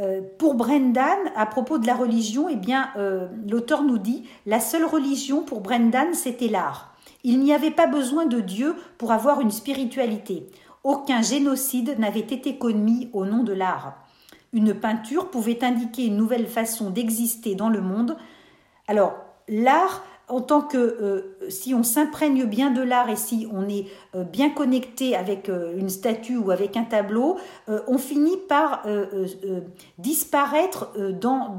Euh, 0.00 0.20
pour 0.38 0.54
Brendan, 0.54 1.18
à 1.36 1.46
propos 1.46 1.78
de 1.78 1.86
la 1.86 1.94
religion, 1.94 2.48
eh 2.48 2.56
bien, 2.56 2.90
euh, 2.96 3.28
l'auteur 3.48 3.82
nous 3.82 3.98
dit 3.98 4.24
la 4.44 4.58
seule 4.58 4.84
religion 4.84 5.42
pour 5.42 5.60
Brendan, 5.60 6.14
c'était 6.14 6.48
l'art. 6.48 6.94
Il 7.22 7.38
n'y 7.40 7.54
avait 7.54 7.70
pas 7.70 7.86
besoin 7.86 8.26
de 8.26 8.40
Dieu 8.40 8.74
pour 8.98 9.12
avoir 9.12 9.40
une 9.40 9.52
spiritualité. 9.52 10.46
Aucun 10.82 11.22
génocide 11.22 11.98
n'avait 11.98 12.20
été 12.20 12.58
commis 12.58 13.08
au 13.12 13.24
nom 13.24 13.44
de 13.44 13.52
l'art. 13.52 13.94
Une 14.52 14.74
peinture 14.74 15.30
pouvait 15.30 15.64
indiquer 15.64 16.06
une 16.06 16.16
nouvelle 16.16 16.46
façon 16.46 16.90
d'exister 16.90 17.54
dans 17.54 17.68
le 17.68 17.80
monde. 17.80 18.16
Alors, 18.88 19.14
l'art 19.48 20.04
en 20.28 20.40
tant 20.40 20.62
que 20.62 20.78
euh, 20.78 21.36
si 21.50 21.74
on 21.74 21.82
s'imprègne 21.82 22.44
bien 22.44 22.70
de 22.70 22.80
l'art 22.80 23.10
et 23.10 23.16
si 23.16 23.46
on 23.52 23.68
est 23.68 23.86
euh, 24.14 24.24
bien 24.24 24.48
connecté 24.48 25.14
avec 25.14 25.48
euh, 25.48 25.76
une 25.76 25.90
statue 25.90 26.36
ou 26.36 26.50
avec 26.50 26.76
un 26.76 26.84
tableau, 26.84 27.36
on 27.86 27.98
finit 27.98 28.36
par 28.48 28.84
disparaître 29.98 30.92
dans, 31.20 31.58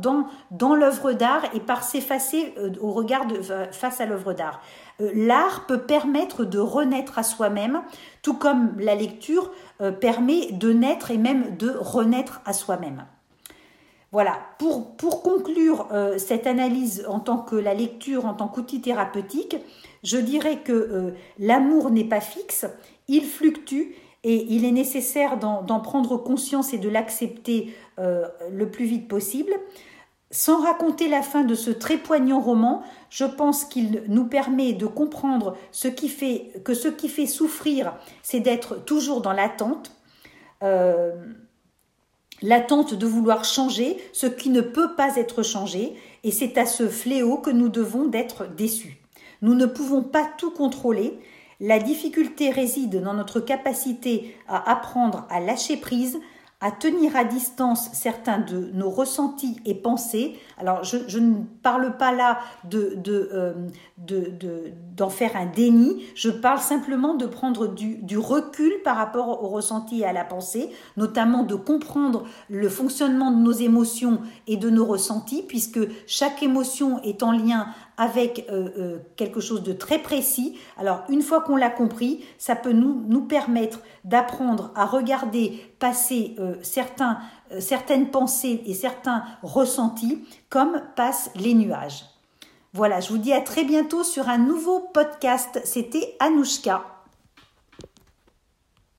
dans, 0.52 0.76
l'œuvre 0.76 1.14
d'art 1.14 1.44
et 1.54 1.60
par 1.60 1.84
s'effacer 1.84 2.54
au 2.82 2.92
regard 2.92 3.26
face 3.72 4.02
à 4.02 4.06
l'œuvre 4.06 4.34
d'art. 4.34 4.62
L'art 5.00 5.66
peut 5.68 5.82
permettre 5.82 6.46
de 6.46 6.60
renaître 6.60 7.20
à 7.20 7.24
soi-même, 7.24 7.82
tout 8.22 8.36
comme 8.36 8.76
la 8.80 8.96
lecture 8.96 9.52
permet 10.00 10.52
de 10.52 10.72
naître 10.72 11.12
et 11.12 11.18
même 11.18 11.58
de 11.58 11.72
renaître 11.80 12.42
à 12.46 12.54
soi-même. 12.54 13.06
Voilà, 14.16 14.40
pour, 14.60 14.96
conclure 15.24 15.90
euh, 15.92 16.18
cette 16.18 16.48
analyse 16.48 17.06
en 17.10 17.20
tant 17.20 17.40
que 17.40 17.58
la 17.58 17.74
lecture, 17.74 18.26
en 18.26 18.34
tant 18.34 18.48
qu'outil 18.48 18.80
thérapeutique, 18.80 19.58
je 20.06 20.16
dirais 20.16 20.60
que 20.64 20.72
euh, 20.72 21.12
l'amour 21.38 21.92
n'est 21.92 22.06
pas 22.06 22.22
fixe, 22.22 22.66
il 23.10 23.26
fluctue 23.26 23.94
et 24.24 24.46
il 24.54 24.64
est 24.64 24.72
nécessaire 24.72 25.38
d'en 25.38 25.80
prendre 25.82 26.16
conscience 26.16 26.74
et 26.74 26.78
de 26.78 26.88
l'accepter 26.88 27.76
euh, 28.00 28.26
le 28.50 28.72
plus 28.72 28.86
vite 28.86 29.10
possible. 29.10 29.52
Sans 30.32 30.64
raconter 30.64 31.10
la 31.10 31.22
fin 31.22 31.44
de 31.44 31.54
ce 31.54 31.70
très 31.70 31.98
poignant 31.98 32.40
roman, 32.40 32.84
je 33.10 33.26
pense 33.26 33.66
qu'il 33.66 34.04
nous 34.08 34.28
permet 34.28 34.72
de 34.72 34.86
comprendre 34.86 35.58
que 36.64 36.74
ce 36.74 36.88
qui 36.88 37.10
fait 37.10 37.26
souffrir, 37.26 37.94
c'est 38.24 38.40
d'être 38.40 38.78
toujours 38.86 39.20
dans 39.20 39.34
l'attente 39.34 39.92
l'attente 42.46 42.94
de 42.94 43.08
vouloir 43.08 43.44
changer 43.44 43.98
ce 44.14 44.28
qui 44.28 44.50
ne 44.50 44.62
peut 44.62 44.96
pas 44.96 45.16
être 45.18 45.44
changé, 45.44 45.96
et 46.24 46.32
c'est 46.32 46.58
à 46.58 46.66
ce 46.66 46.88
fléau 46.88 47.38
que 47.38 47.50
nous 47.50 47.70
devons 47.70 48.06
d'être 48.06 48.48
déçus. 48.48 48.98
Nous 49.42 49.56
ne 49.56 49.66
pouvons 49.66 50.04
pas 50.04 50.30
tout 50.38 50.52
contrôler, 50.52 51.20
la 51.60 51.80
difficulté 51.80 52.52
réside 52.52 53.02
dans 53.02 53.14
notre 53.14 53.40
capacité 53.40 54.36
à 54.48 54.72
apprendre 54.72 55.26
à 55.30 55.40
lâcher 55.40 55.78
prise, 55.78 56.20
à 56.66 56.72
tenir 56.72 57.16
à 57.16 57.24
distance 57.26 57.92
certains 57.94 58.40
de 58.40 58.72
nos 58.74 58.90
ressentis 58.90 59.60
et 59.66 59.76
pensées. 59.76 60.40
Alors, 60.58 60.84
je, 60.84 61.20
ne 61.20 61.44
parle 61.62 61.96
pas 61.96 62.12
là 62.12 62.40
de, 62.64 63.00
euh, 63.06 63.54
de, 64.00 64.32
de, 64.40 64.72
d'en 64.98 65.10
faire 65.10 65.36
un 65.36 65.46
déni, 65.46 66.04
je 66.16 66.32
parle 66.32 66.58
simplement 66.58 67.14
de 67.14 67.28
prendre 67.28 67.68
du, 67.68 67.98
du, 67.98 68.18
recul 68.18 68.74
par 68.84 68.98
rapport 68.98 69.44
aux 69.44 69.50
ressentis 69.50 70.00
et 70.00 70.06
à 70.06 70.12
la 70.12 70.24
pensée, 70.24 70.72
notamment 70.98 71.44
de 71.44 71.54
comprendre 71.54 72.24
le 72.50 72.68
fonctionnement 72.68 73.30
de 73.30 73.38
nos 73.38 73.52
émotions 73.52 74.22
et 74.48 74.58
de 74.58 74.72
nos 74.72 74.86
ressentis, 74.86 75.44
puisque 75.48 75.82
chaque 76.08 76.42
émotion 76.42 77.00
est 77.04 77.22
en 77.22 77.32
lien 77.32 77.68
avec 77.98 78.46
euh, 78.50 78.70
euh, 78.78 78.98
quelque 79.16 79.40
chose 79.40 79.64
de 79.64 79.74
très 79.74 80.00
précis. 80.00 80.58
Alors 80.78 81.04
une 81.10 81.22
fois 81.22 81.42
qu'on 81.42 81.56
l'a 81.56 81.70
compris, 81.70 82.24
ça 82.38 82.56
peut 82.56 82.72
nous, 82.72 83.22
permettre 83.22 83.80
d'apprendre 84.04 84.72
à 84.76 84.86
regarder 84.86 85.62
passer 85.80 86.36
euh, 86.40 86.56
certaines 86.62 88.12
pensées 88.12 88.62
et 88.66 88.74
certains 88.74 89.24
ressentis 89.42 90.24
comme 90.50 90.82
passent 90.96 91.32
les 91.36 91.54
nuages. 91.54 92.06
Voilà, 92.74 93.00
je 93.00 93.10
vous 93.10 93.18
dis 93.18 93.34
à 93.34 93.42
très 93.42 93.64
bientôt 93.64 94.04
sur 94.04 94.28
un 94.28 94.38
nouveau 94.38 94.82
podcast. 94.94 95.62
C'était 95.64 96.16
Anouchka. 96.20 96.95